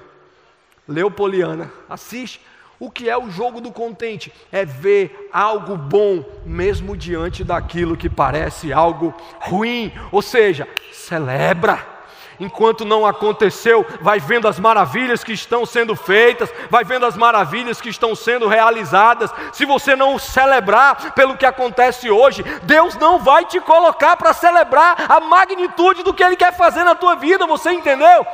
Leopoliana. 0.88 1.72
Assiste. 1.90 2.42
O 2.80 2.92
que 2.92 3.10
é 3.10 3.18
o 3.18 3.30
jogo 3.30 3.62
do 3.62 3.72
contente? 3.72 4.34
É 4.52 4.66
ver 4.66 5.30
algo 5.32 5.78
bom, 5.78 6.24
mesmo 6.46 6.98
diante 6.98 7.44
daquilo 7.44 7.96
que 7.96 8.10
parece 8.10 8.74
algo 8.74 9.14
ruim. 9.40 9.94
Ou 10.12 10.22
seja, 10.22 10.68
celebra. 10.92 11.96
Enquanto 12.38 12.84
não 12.84 13.06
aconteceu, 13.06 13.86
vai 14.02 14.20
vendo 14.20 14.48
as 14.48 14.60
maravilhas 14.60 15.24
que 15.24 15.32
estão 15.32 15.66
sendo 15.66 15.96
feitas, 15.96 16.52
vai 16.70 16.84
vendo 16.84 17.06
as 17.06 17.16
maravilhas 17.16 17.80
que 17.80 17.90
estão 17.90 18.14
sendo 18.14 18.48
realizadas. 18.48 19.32
Se 19.54 19.66
você 19.66 19.96
não 19.96 20.20
celebrar 20.20 21.14
pelo 21.14 21.38
que 21.38 21.46
acontece 21.46 22.10
hoje, 22.10 22.44
Deus 22.64 22.96
não 22.96 23.20
vai 23.20 23.46
te 23.46 23.62
colocar 23.62 24.18
para 24.18 24.34
celebrar 24.34 25.06
a 25.10 25.22
magnitude 25.22 26.04
do 26.04 26.14
que 26.14 26.24
Ele 26.24 26.36
quer 26.36 26.56
fazer 26.58 26.84
na 26.84 26.94
tua 26.94 27.16
vida. 27.16 27.48
Você 27.48 27.72
entendeu? 27.72 28.26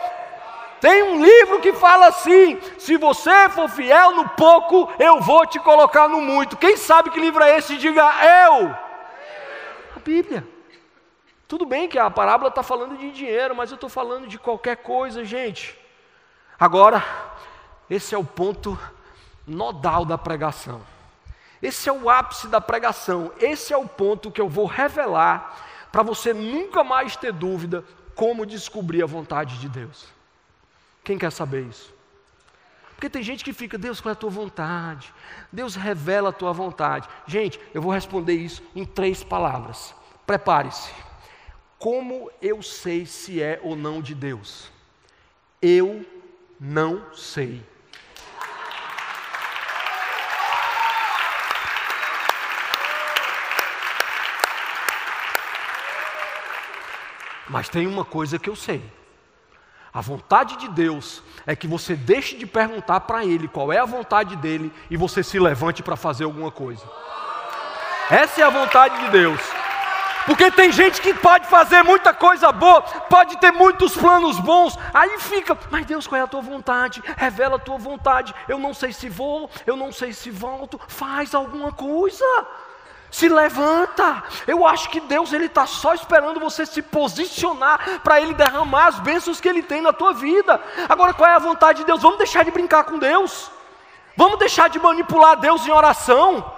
Tem 0.81 1.03
um 1.03 1.23
livro 1.23 1.61
que 1.61 1.73
fala 1.73 2.07
assim: 2.07 2.59
se 2.79 2.97
você 2.97 3.47
for 3.49 3.69
fiel 3.69 4.15
no 4.15 4.27
pouco, 4.29 4.91
eu 4.97 5.21
vou 5.21 5.45
te 5.45 5.59
colocar 5.59 6.09
no 6.09 6.19
muito. 6.19 6.57
Quem 6.57 6.75
sabe 6.75 7.11
que 7.11 7.19
livro 7.19 7.43
é 7.43 7.59
esse? 7.59 7.77
Diga 7.77 8.01
eu. 8.47 8.75
A 9.95 9.99
Bíblia. 10.03 10.45
Tudo 11.47 11.65
bem 11.65 11.87
que 11.87 11.99
a 11.99 12.09
parábola 12.09 12.49
está 12.49 12.63
falando 12.63 12.97
de 12.97 13.11
dinheiro, 13.11 13.55
mas 13.55 13.69
eu 13.69 13.75
estou 13.75 13.89
falando 13.89 14.27
de 14.27 14.39
qualquer 14.39 14.77
coisa, 14.77 15.23
gente. 15.23 15.77
Agora, 16.59 17.03
esse 17.87 18.15
é 18.15 18.17
o 18.17 18.23
ponto 18.23 18.79
nodal 19.45 20.03
da 20.03 20.17
pregação. 20.17 20.81
Esse 21.61 21.89
é 21.89 21.93
o 21.93 22.09
ápice 22.09 22.47
da 22.47 22.59
pregação. 22.59 23.31
Esse 23.39 23.71
é 23.71 23.77
o 23.77 23.87
ponto 23.87 24.31
que 24.31 24.41
eu 24.41 24.49
vou 24.49 24.65
revelar 24.65 25.57
para 25.91 26.01
você 26.01 26.33
nunca 26.33 26.83
mais 26.83 27.15
ter 27.15 27.31
dúvida 27.31 27.83
como 28.15 28.47
descobrir 28.47 29.03
a 29.03 29.05
vontade 29.05 29.59
de 29.59 29.69
Deus. 29.69 30.20
Quem 31.03 31.17
quer 31.17 31.31
saber 31.31 31.65
isso? 31.67 31.93
Porque 32.95 33.09
tem 33.09 33.23
gente 33.23 33.43
que 33.43 33.51
fica, 33.51 33.79
Deus, 33.79 33.99
qual 33.99 34.11
é 34.11 34.13
a 34.13 34.15
tua 34.15 34.29
vontade? 34.29 35.11
Deus 35.51 35.75
revela 35.75 36.29
a 36.29 36.31
tua 36.31 36.53
vontade. 36.53 37.09
Gente, 37.25 37.59
eu 37.73 37.81
vou 37.81 37.91
responder 37.91 38.35
isso 38.35 38.61
em 38.75 38.85
três 38.85 39.23
palavras. 39.23 39.95
Prepare-se. 40.27 40.91
Como 41.79 42.29
eu 42.39 42.61
sei 42.61 43.07
se 43.07 43.41
é 43.41 43.59
ou 43.63 43.75
não 43.75 44.03
de 44.03 44.13
Deus? 44.13 44.69
Eu 45.59 46.05
não 46.59 47.11
sei. 47.11 47.65
Mas 57.49 57.67
tem 57.67 57.87
uma 57.87 58.05
coisa 58.05 58.37
que 58.37 58.49
eu 58.49 58.55
sei. 58.55 59.00
A 59.93 59.99
vontade 59.99 60.55
de 60.55 60.69
Deus 60.69 61.21
é 61.45 61.55
que 61.55 61.67
você 61.67 61.95
deixe 61.95 62.37
de 62.37 62.45
perguntar 62.45 63.01
para 63.01 63.25
Ele 63.25 63.47
qual 63.47 63.73
é 63.73 63.79
a 63.79 63.85
vontade 63.85 64.35
dele 64.37 64.71
e 64.89 64.95
você 64.95 65.21
se 65.21 65.37
levante 65.37 65.83
para 65.83 65.97
fazer 65.97 66.23
alguma 66.23 66.49
coisa. 66.49 66.83
Essa 68.09 68.41
é 68.41 68.43
a 68.43 68.49
vontade 68.49 68.97
de 69.05 69.09
Deus. 69.09 69.41
Porque 70.25 70.51
tem 70.51 70.71
gente 70.71 71.01
que 71.01 71.13
pode 71.13 71.47
fazer 71.47 71.83
muita 71.83 72.13
coisa 72.13 72.51
boa, 72.51 72.81
pode 72.81 73.37
ter 73.37 73.51
muitos 73.51 73.95
planos 73.97 74.39
bons, 74.39 74.77
aí 74.93 75.19
fica, 75.19 75.57
mas 75.69 75.85
Deus, 75.85 76.05
qual 76.05 76.19
é 76.19 76.23
a 76.23 76.27
tua 76.27 76.41
vontade? 76.41 77.01
Revela 77.17 77.55
a 77.55 77.59
tua 77.59 77.77
vontade. 77.77 78.33
Eu 78.47 78.59
não 78.59 78.73
sei 78.73 78.93
se 78.93 79.09
vou, 79.09 79.49
eu 79.65 79.75
não 79.75 79.91
sei 79.91 80.13
se 80.13 80.29
volto, 80.29 80.79
faz 80.87 81.33
alguma 81.33 81.71
coisa 81.71 82.23
se 83.11 83.27
levanta. 83.27 84.23
Eu 84.47 84.65
acho 84.65 84.89
que 84.89 85.01
Deus 85.01 85.33
ele 85.33 85.45
está 85.45 85.67
só 85.67 85.93
esperando 85.93 86.39
você 86.39 86.65
se 86.65 86.81
posicionar 86.81 87.99
para 88.01 88.21
Ele 88.21 88.33
derramar 88.33 88.87
as 88.87 88.99
bênçãos 88.99 89.41
que 89.41 89.49
Ele 89.49 89.61
tem 89.61 89.81
na 89.81 89.91
tua 89.91 90.13
vida. 90.13 90.59
Agora, 90.87 91.13
qual 91.13 91.29
é 91.29 91.35
a 91.35 91.39
vontade 91.39 91.79
de 91.79 91.85
Deus? 91.85 92.01
Vamos 92.01 92.17
deixar 92.17 92.45
de 92.45 92.51
brincar 92.51 92.85
com 92.85 92.97
Deus. 92.97 93.51
Vamos 94.15 94.39
deixar 94.39 94.69
de 94.69 94.79
manipular 94.79 95.37
Deus 95.37 95.67
em 95.67 95.71
oração. 95.71 96.51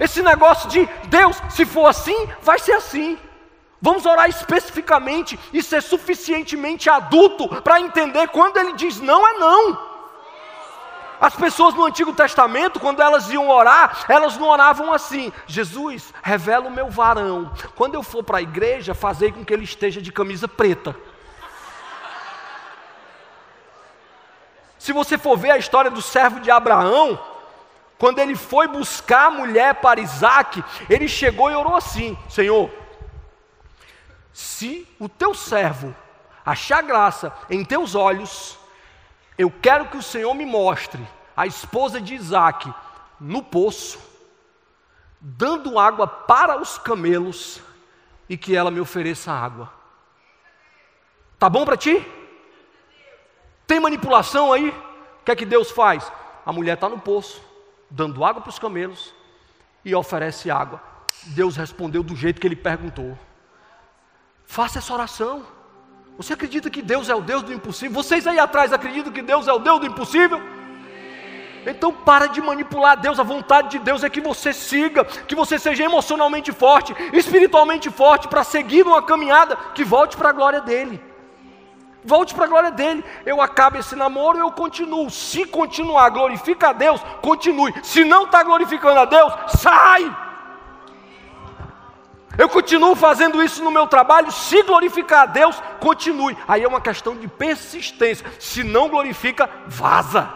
Esse 0.00 0.22
negócio 0.22 0.68
de 0.70 0.88
Deus, 1.04 1.36
se 1.50 1.66
for 1.66 1.86
assim, 1.86 2.28
vai 2.40 2.58
ser 2.58 2.72
assim. 2.72 3.18
Vamos 3.80 4.06
orar 4.06 4.28
especificamente 4.28 5.38
e 5.52 5.62
ser 5.62 5.82
suficientemente 5.82 6.90
adulto 6.90 7.48
para 7.62 7.80
entender 7.80 8.28
quando 8.28 8.56
Ele 8.56 8.72
diz 8.72 9.00
não 9.00 9.26
é 9.26 9.32
não. 9.34 9.87
As 11.20 11.34
pessoas 11.34 11.74
no 11.74 11.84
Antigo 11.84 12.12
Testamento, 12.12 12.78
quando 12.78 13.00
elas 13.00 13.28
iam 13.30 13.48
orar, 13.48 14.04
elas 14.08 14.36
não 14.36 14.48
oravam 14.48 14.92
assim: 14.92 15.32
Jesus, 15.46 16.12
revela 16.22 16.68
o 16.68 16.70
meu 16.70 16.88
varão. 16.88 17.52
Quando 17.74 17.94
eu 17.94 18.02
for 18.02 18.22
para 18.22 18.38
a 18.38 18.42
igreja, 18.42 18.94
fazer 18.94 19.32
com 19.32 19.44
que 19.44 19.52
ele 19.52 19.64
esteja 19.64 20.00
de 20.00 20.12
camisa 20.12 20.46
preta. 20.46 20.94
Se 24.78 24.92
você 24.92 25.18
for 25.18 25.36
ver 25.36 25.50
a 25.50 25.58
história 25.58 25.90
do 25.90 26.00
servo 26.00 26.40
de 26.40 26.50
Abraão, 26.50 27.20
quando 27.98 28.20
ele 28.20 28.36
foi 28.36 28.68
buscar 28.68 29.26
a 29.26 29.30
mulher 29.30 29.74
para 29.76 30.00
Isaac, 30.00 30.62
ele 30.88 31.08
chegou 31.08 31.50
e 31.50 31.54
orou 31.54 31.74
assim: 31.74 32.16
Senhor, 32.28 32.70
se 34.32 34.88
o 35.00 35.08
teu 35.08 35.34
servo 35.34 35.94
achar 36.46 36.82
graça 36.82 37.32
em 37.50 37.64
teus 37.64 37.94
olhos, 37.94 38.57
eu 39.38 39.50
quero 39.50 39.86
que 39.86 39.96
o 39.96 40.02
Senhor 40.02 40.34
me 40.34 40.44
mostre 40.44 41.00
a 41.36 41.46
esposa 41.46 42.00
de 42.00 42.14
Isaac 42.14 42.74
no 43.20 43.42
poço, 43.42 44.00
dando 45.20 45.78
água 45.78 46.06
para 46.06 46.60
os 46.60 46.76
camelos 46.76 47.62
e 48.28 48.36
que 48.36 48.56
ela 48.56 48.70
me 48.70 48.80
ofereça 48.80 49.32
água. 49.32 49.72
Tá 51.38 51.48
bom 51.48 51.64
para 51.64 51.76
ti? 51.76 52.04
Tem 53.66 53.78
manipulação 53.78 54.52
aí? 54.52 54.70
O 55.20 55.24
que 55.24 55.30
é 55.30 55.36
que 55.36 55.46
Deus 55.46 55.70
faz? 55.70 56.10
A 56.44 56.52
mulher 56.52 56.74
está 56.74 56.88
no 56.88 56.98
poço, 56.98 57.40
dando 57.88 58.24
água 58.24 58.42
para 58.42 58.50
os 58.50 58.58
camelos 58.58 59.14
e 59.84 59.94
oferece 59.94 60.50
água. 60.50 60.82
Deus 61.26 61.56
respondeu 61.56 62.02
do 62.02 62.16
jeito 62.16 62.40
que 62.40 62.46
ele 62.46 62.56
perguntou. 62.56 63.16
Faça 64.44 64.78
essa 64.78 64.92
oração. 64.92 65.46
Você 66.18 66.32
acredita 66.32 66.68
que 66.68 66.82
Deus 66.82 67.08
é 67.08 67.14
o 67.14 67.20
Deus 67.20 67.44
do 67.44 67.52
impossível? 67.52 67.94
Vocês 67.94 68.26
aí 68.26 68.40
atrás 68.40 68.72
acreditam 68.72 69.12
que 69.12 69.22
Deus 69.22 69.46
é 69.46 69.52
o 69.52 69.60
Deus 69.60 69.78
do 69.78 69.86
impossível? 69.86 70.42
Então 71.64 71.92
para 71.92 72.26
de 72.26 72.40
manipular 72.40 72.96
Deus, 72.96 73.20
a 73.20 73.22
vontade 73.22 73.68
de 73.70 73.78
Deus 73.78 74.02
é 74.02 74.10
que 74.10 74.20
você 74.20 74.52
siga, 74.52 75.04
que 75.04 75.36
você 75.36 75.60
seja 75.60 75.84
emocionalmente 75.84 76.50
forte, 76.50 76.92
espiritualmente 77.12 77.88
forte, 77.88 78.26
para 78.26 78.42
seguir 78.42 78.84
uma 78.84 79.00
caminhada 79.00 79.54
que 79.76 79.84
volte 79.84 80.16
para 80.16 80.30
a 80.30 80.32
glória 80.32 80.60
dEle. 80.60 81.00
Volte 82.04 82.34
para 82.34 82.46
a 82.46 82.48
glória 82.48 82.72
dele. 82.72 83.04
Eu 83.24 83.40
acabo 83.40 83.78
esse 83.78 83.94
namoro, 83.94 84.38
eu 84.38 84.50
continuo. 84.50 85.08
Se 85.10 85.44
continuar, 85.44 86.08
glorifica 86.08 86.70
a 86.70 86.72
Deus, 86.72 87.00
continue. 87.22 87.72
Se 87.84 88.04
não 88.04 88.24
está 88.24 88.42
glorificando 88.42 88.98
a 88.98 89.04
Deus, 89.04 89.32
sai. 89.60 90.27
Eu 92.38 92.48
continuo 92.48 92.94
fazendo 92.94 93.42
isso 93.42 93.64
no 93.64 93.70
meu 93.72 93.88
trabalho, 93.88 94.30
se 94.30 94.62
glorificar 94.62 95.22
a 95.22 95.26
Deus, 95.26 95.60
continue. 95.80 96.38
Aí 96.46 96.62
é 96.62 96.68
uma 96.68 96.80
questão 96.80 97.16
de 97.16 97.26
persistência. 97.26 98.24
Se 98.38 98.62
não 98.62 98.88
glorifica, 98.88 99.50
vaza. 99.66 100.32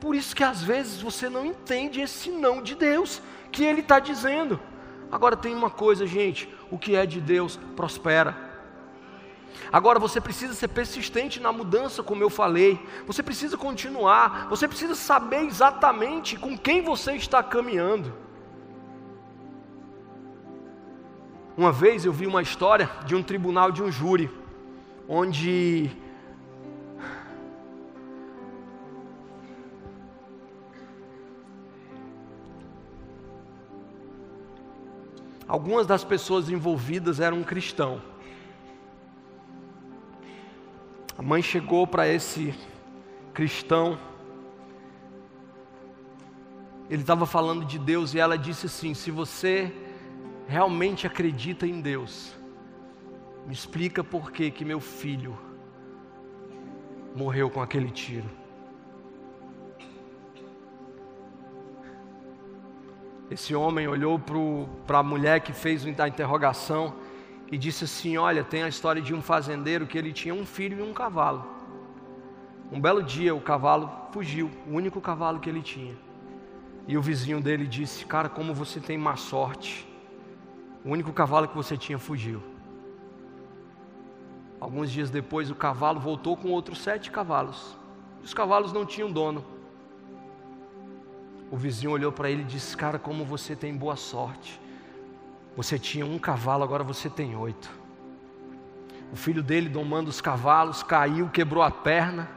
Por 0.00 0.16
isso 0.16 0.34
que 0.34 0.42
às 0.42 0.60
vezes 0.60 1.00
você 1.00 1.28
não 1.28 1.46
entende 1.46 2.00
esse 2.00 2.28
não 2.28 2.60
de 2.60 2.74
Deus 2.74 3.22
que 3.52 3.64
Ele 3.64 3.82
está 3.82 4.00
dizendo. 4.00 4.58
Agora 5.10 5.36
tem 5.36 5.54
uma 5.54 5.70
coisa, 5.70 6.08
gente: 6.08 6.52
o 6.72 6.76
que 6.76 6.96
é 6.96 7.06
de 7.06 7.20
Deus 7.20 7.56
prospera. 7.76 8.47
Agora 9.72 9.98
você 9.98 10.20
precisa 10.20 10.54
ser 10.54 10.68
persistente 10.68 11.40
na 11.40 11.52
mudança, 11.52 12.02
como 12.02 12.22
eu 12.22 12.30
falei. 12.30 12.80
Você 13.06 13.22
precisa 13.22 13.56
continuar. 13.56 14.48
Você 14.48 14.66
precisa 14.66 14.94
saber 14.94 15.44
exatamente 15.44 16.36
com 16.36 16.56
quem 16.56 16.82
você 16.82 17.12
está 17.12 17.42
caminhando. 17.42 18.12
Uma 21.56 21.72
vez 21.72 22.04
eu 22.04 22.12
vi 22.12 22.26
uma 22.26 22.40
história 22.40 22.88
de 23.04 23.14
um 23.16 23.22
tribunal 23.22 23.72
de 23.72 23.82
um 23.82 23.90
júri, 23.90 24.30
onde 25.08 25.90
Algumas 35.48 35.86
das 35.86 36.04
pessoas 36.04 36.50
envolvidas 36.50 37.20
eram 37.20 37.42
cristãos. 37.42 38.02
A 41.18 41.22
mãe 41.22 41.42
chegou 41.42 41.84
para 41.84 42.06
esse 42.06 42.54
cristão. 43.34 43.98
Ele 46.88 47.02
estava 47.02 47.26
falando 47.26 47.64
de 47.64 47.76
Deus 47.76 48.14
e 48.14 48.20
ela 48.20 48.38
disse 48.38 48.66
assim: 48.66 48.94
Se 48.94 49.10
você 49.10 49.74
realmente 50.46 51.08
acredita 51.08 51.66
em 51.66 51.80
Deus, 51.80 52.36
me 53.44 53.52
explica 53.52 54.04
por 54.04 54.30
que 54.30 54.48
que 54.48 54.64
meu 54.64 54.78
filho 54.78 55.36
morreu 57.16 57.50
com 57.50 57.60
aquele 57.60 57.90
tiro. 57.90 58.30
Esse 63.28 63.56
homem 63.56 63.88
olhou 63.88 64.20
para 64.86 65.00
a 65.00 65.02
mulher 65.02 65.40
que 65.40 65.52
fez 65.52 65.84
a 65.84 66.06
interrogação 66.06 66.94
e 67.50 67.56
disse 67.56 67.84
assim: 67.84 68.16
Olha, 68.16 68.44
tem 68.44 68.62
a 68.62 68.68
história 68.68 69.00
de 69.00 69.14
um 69.14 69.22
fazendeiro 69.22 69.86
que 69.86 69.96
ele 69.96 70.12
tinha 70.12 70.34
um 70.34 70.44
filho 70.44 70.78
e 70.78 70.82
um 70.82 70.92
cavalo. 70.92 71.44
Um 72.70 72.80
belo 72.80 73.02
dia 73.02 73.34
o 73.34 73.40
cavalo 73.40 73.90
fugiu, 74.12 74.50
o 74.66 74.74
único 74.74 75.00
cavalo 75.00 75.40
que 75.40 75.48
ele 75.48 75.62
tinha. 75.62 75.96
E 76.86 76.96
o 76.96 77.02
vizinho 77.02 77.40
dele 77.40 77.66
disse: 77.66 78.04
Cara, 78.04 78.28
como 78.28 78.54
você 78.54 78.80
tem 78.80 78.98
má 78.98 79.16
sorte. 79.16 79.86
O 80.84 80.90
único 80.90 81.12
cavalo 81.12 81.48
que 81.48 81.56
você 81.56 81.76
tinha 81.76 81.98
fugiu. 81.98 82.42
Alguns 84.60 84.90
dias 84.90 85.10
depois, 85.10 85.50
o 85.50 85.54
cavalo 85.54 86.00
voltou 86.00 86.36
com 86.36 86.50
outros 86.50 86.80
sete 86.80 87.10
cavalos. 87.10 87.76
Os 88.22 88.34
cavalos 88.34 88.72
não 88.72 88.84
tinham 88.84 89.10
dono. 89.10 89.44
O 91.50 91.56
vizinho 91.56 91.92
olhou 91.92 92.12
para 92.12 92.30
ele 92.30 92.42
e 92.42 92.44
disse: 92.44 92.76
Cara, 92.76 92.98
como 92.98 93.24
você 93.24 93.56
tem 93.56 93.74
boa 93.74 93.96
sorte. 93.96 94.60
Você 95.58 95.76
tinha 95.76 96.06
um 96.06 96.20
cavalo, 96.20 96.62
agora 96.62 96.84
você 96.84 97.10
tem 97.10 97.34
oito. 97.34 97.68
O 99.12 99.16
filho 99.16 99.42
dele, 99.42 99.68
domando 99.68 100.08
os 100.08 100.20
cavalos, 100.20 100.84
caiu, 100.84 101.28
quebrou 101.30 101.64
a 101.64 101.70
perna. 101.70 102.30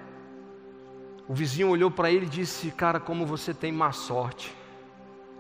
O 1.28 1.34
vizinho 1.36 1.69
olhou 1.69 1.91
para 1.91 2.09
ele 2.09 2.26
e 2.26 2.30
disse: 2.30 2.72
Cara, 2.72 2.99
como 2.99 3.24
você 3.24 3.53
tem 3.53 3.72
má 3.72 3.91
sorte. 3.91 4.57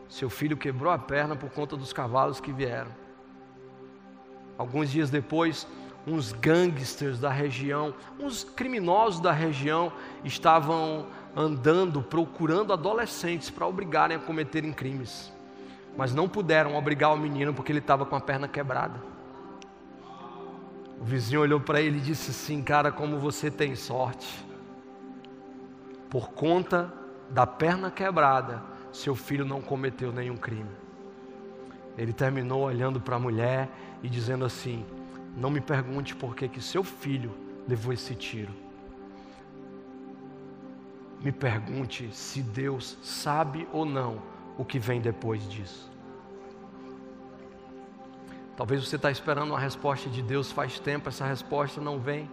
Seu 0.07 0.29
filho 0.29 0.55
quebrou 0.55 0.93
a 0.93 0.99
perna 0.99 1.35
por 1.35 1.49
conta 1.49 1.75
dos 1.75 1.91
cavalos 1.91 2.39
que 2.39 2.53
vieram. 2.53 2.91
Alguns 4.59 4.91
dias 4.91 5.09
depois, 5.09 5.67
uns 6.05 6.31
gangsters 6.33 7.19
da 7.19 7.31
região, 7.31 7.95
uns 8.19 8.43
criminosos 8.43 9.19
da 9.19 9.31
região, 9.31 9.91
estavam 10.23 11.07
andando 11.35 12.03
procurando 12.03 12.73
adolescentes 12.73 13.49
para 13.49 13.65
obrigarem 13.65 14.17
a 14.17 14.19
cometerem 14.19 14.71
crimes, 14.71 15.33
mas 16.01 16.15
não 16.15 16.27
puderam 16.27 16.75
obrigar 16.75 17.13
o 17.13 17.15
menino 17.15 17.53
porque 17.53 17.71
ele 17.71 17.77
estava 17.77 18.07
com 18.07 18.15
a 18.15 18.19
perna 18.19 18.47
quebrada. 18.47 18.99
O 20.99 21.03
vizinho 21.03 21.41
olhou 21.41 21.59
para 21.59 21.79
ele 21.79 21.99
e 21.99 22.01
disse 22.01 22.31
assim: 22.31 22.59
Cara, 22.63 22.91
como 22.91 23.19
você 23.19 23.51
tem 23.51 23.75
sorte. 23.75 24.43
Por 26.09 26.31
conta 26.31 26.91
da 27.29 27.45
perna 27.45 27.91
quebrada, 27.91 28.63
seu 28.91 29.13
filho 29.13 29.45
não 29.45 29.61
cometeu 29.61 30.11
nenhum 30.11 30.35
crime. 30.35 30.71
Ele 31.95 32.11
terminou 32.11 32.63
olhando 32.63 32.99
para 32.99 33.17
a 33.17 33.19
mulher 33.19 33.69
e 34.01 34.09
dizendo 34.09 34.43
assim: 34.43 34.83
Não 35.37 35.51
me 35.51 35.61
pergunte 35.61 36.15
por 36.15 36.35
que, 36.35 36.47
que 36.47 36.59
seu 36.59 36.83
filho 36.83 37.31
levou 37.67 37.93
esse 37.93 38.15
tiro 38.15 38.51
me 41.23 41.31
pergunte 41.31 42.09
se 42.11 42.41
Deus 42.41 42.97
sabe 43.03 43.67
ou 43.71 43.85
não 43.85 44.19
o 44.57 44.65
que 44.65 44.79
vem 44.79 44.99
depois 44.99 45.47
disso. 45.47 45.90
Talvez 48.61 48.87
você 48.87 48.95
está 48.95 49.09
esperando 49.09 49.49
uma 49.49 49.59
resposta 49.59 50.07
de 50.07 50.21
Deus 50.21 50.51
faz 50.51 50.77
tempo, 50.77 51.09
essa 51.09 51.25
resposta 51.25 51.81
não 51.81 51.97
vem. 51.97 52.29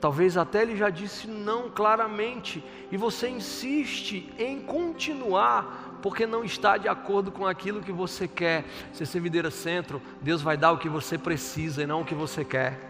Talvez 0.00 0.38
até 0.38 0.62
ele 0.62 0.74
já 0.74 0.88
disse 0.88 1.28
não 1.28 1.68
claramente, 1.68 2.64
e 2.90 2.96
você 2.96 3.28
insiste 3.28 4.32
em 4.38 4.58
continuar, 4.58 5.98
porque 6.00 6.26
não 6.26 6.44
está 6.44 6.78
de 6.78 6.88
acordo 6.88 7.30
com 7.30 7.46
aquilo 7.46 7.82
que 7.82 7.92
você 7.92 8.26
quer. 8.26 8.64
Se 8.94 9.04
ser 9.04 9.20
videira 9.20 9.50
centro, 9.50 10.00
Deus 10.22 10.40
vai 10.40 10.56
dar 10.56 10.72
o 10.72 10.78
que 10.78 10.88
você 10.88 11.18
precisa 11.18 11.82
e 11.82 11.86
não 11.86 12.00
o 12.00 12.06
que 12.06 12.14
você 12.14 12.42
quer. 12.42 12.80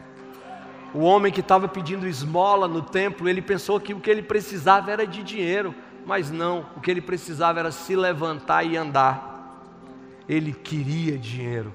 O 0.94 1.00
homem 1.00 1.32
que 1.32 1.40
estava 1.40 1.66
pedindo 1.66 2.06
esmola 2.06 2.68
no 2.68 2.82
templo, 2.82 3.28
ele 3.28 3.42
pensou 3.42 3.80
que 3.80 3.92
o 3.92 3.98
que 3.98 4.08
ele 4.08 4.22
precisava 4.22 4.92
era 4.92 5.04
de 5.04 5.24
dinheiro, 5.24 5.74
mas 6.06 6.30
não, 6.30 6.66
o 6.76 6.80
que 6.80 6.88
ele 6.88 7.00
precisava 7.00 7.58
era 7.58 7.72
se 7.72 7.96
levantar 7.96 8.62
e 8.62 8.76
andar. 8.76 9.60
Ele 10.28 10.52
queria 10.52 11.18
dinheiro, 11.18 11.74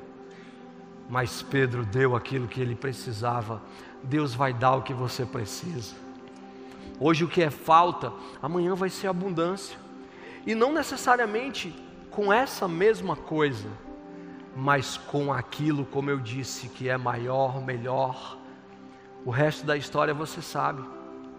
mas 1.13 1.43
Pedro 1.43 1.85
deu 1.85 2.15
aquilo 2.15 2.47
que 2.47 2.59
ele 2.59 2.73
precisava. 2.73 3.61
Deus 4.01 4.33
vai 4.33 4.51
dar 4.51 4.77
o 4.77 4.81
que 4.81 4.95
você 4.95 5.23
precisa. 5.23 5.93
Hoje 6.99 7.23
o 7.23 7.27
que 7.27 7.43
é 7.43 7.51
falta, 7.51 8.11
amanhã 8.41 8.73
vai 8.73 8.89
ser 8.89 9.09
abundância. 9.09 9.77
E 10.43 10.55
não 10.55 10.73
necessariamente 10.73 11.71
com 12.09 12.33
essa 12.33 12.67
mesma 12.67 13.15
coisa, 13.15 13.69
mas 14.55 14.97
com 14.97 15.31
aquilo, 15.31 15.85
como 15.85 16.09
eu 16.09 16.19
disse, 16.19 16.67
que 16.67 16.89
é 16.89 16.97
maior, 16.97 17.63
melhor 17.63 18.35
o 19.23 19.29
resto 19.29 19.67
da 19.67 19.77
história 19.77 20.15
você 20.15 20.41
sabe. 20.41 20.83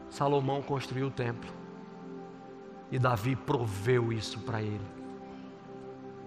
Salomão 0.09 0.62
construiu 0.62 1.09
o 1.09 1.11
templo. 1.11 1.51
E 2.93 2.99
Davi 3.01 3.35
proveu 3.35 4.12
isso 4.12 4.39
para 4.39 4.62
ele. 4.62 4.87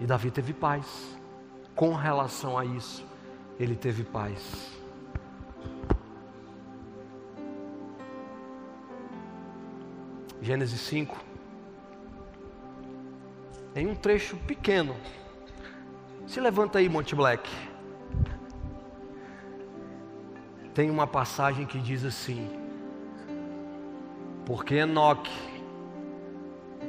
E 0.02 0.06
Davi 0.06 0.32
teve 0.32 0.52
paz. 0.52 1.18
Com 1.74 1.94
relação 1.94 2.58
a 2.58 2.66
isso, 2.66 3.07
ele 3.60 3.76
teve 3.76 4.04
paz. 4.04 4.72
Gênesis 10.42 10.80
5. 10.82 11.18
Em 13.76 13.88
um 13.88 13.96
trecho 13.96 14.38
pequeno. 14.38 14.96
Se 16.26 16.40
levanta 16.40 16.80
aí, 16.80 16.90
Monte 16.90 17.16
Black. 17.16 17.50
tem 20.78 20.92
uma 20.92 21.08
passagem 21.08 21.66
que 21.66 21.80
diz 21.80 22.06
assim: 22.06 22.48
Porque 24.46 24.76
Enoque 24.76 25.32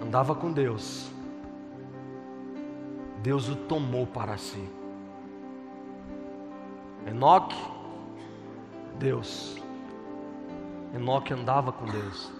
andava 0.02 0.34
com 0.34 0.52
Deus, 0.52 1.10
Deus 3.22 3.48
o 3.48 3.56
tomou 3.56 4.06
para 4.06 4.36
si. 4.36 4.62
Enoque, 7.08 7.56
Deus. 8.98 9.56
Enoque 10.94 11.32
andava 11.32 11.72
com 11.72 11.86
Deus. 11.86 12.30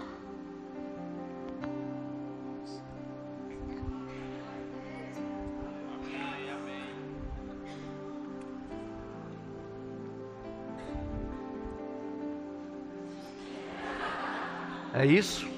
É 14.93 15.07
isso? 15.07 15.49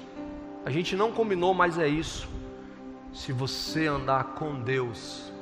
A 0.65 0.69
gente 0.69 0.95
não 0.95 1.11
combinou, 1.11 1.53
mas 1.53 1.77
é 1.77 1.87
isso. 1.87 2.29
Se 3.11 3.33
você 3.33 3.87
andar 3.87 4.35
com 4.35 4.61
Deus, 4.61 5.33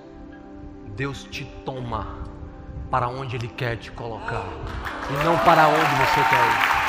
Deus 0.96 1.24
te 1.26 1.46
toma 1.64 2.19
para 2.90 3.08
onde 3.08 3.36
Ele 3.36 3.48
quer 3.48 3.78
te 3.78 3.92
colocar 3.92 4.46
e 5.10 5.24
não 5.24 5.38
para 5.40 5.68
onde 5.68 5.96
você 5.96 6.24
quer 6.30 6.46
ir. 6.46 6.80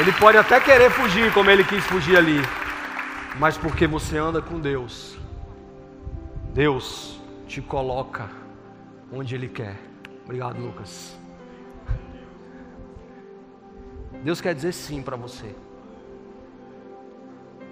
Ele 0.00 0.12
pode 0.12 0.38
até 0.38 0.60
querer 0.60 0.90
fugir, 0.90 1.32
como 1.32 1.50
ele 1.50 1.64
quis 1.64 1.84
fugir 1.84 2.16
ali, 2.16 2.40
mas 3.36 3.56
porque 3.56 3.84
você 3.86 4.16
anda 4.16 4.40
com 4.40 4.60
Deus, 4.60 5.18
Deus 6.54 7.20
te 7.46 7.60
coloca 7.60 8.28
onde 9.12 9.34
Ele 9.34 9.48
quer. 9.48 9.76
Obrigado, 10.24 10.60
Lucas. 10.60 11.16
Deus 14.22 14.40
quer 14.40 14.54
dizer 14.54 14.72
sim 14.72 15.02
para 15.02 15.16
você. 15.16 15.54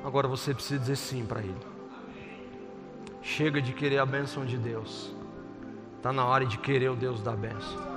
Agora 0.05 0.29
você 0.29 0.55
precisa 0.55 0.79
dizer 0.79 0.97
sim 0.97 1.27
para 1.27 1.41
Ele. 1.41 1.67
Chega 3.23 3.61
de 3.61 3.73
querer 3.73 3.99
a 3.99 4.07
bênção 4.07 4.45
de 4.45 4.57
Deus. 4.57 5.16
Está 5.97 6.13
na 6.13 6.25
hora 6.25 6.45
de 6.47 6.59
querer 6.59 6.91
o 6.91 6.97
Deus 6.97 7.23
da 7.23 7.33
bênção. 7.33 7.96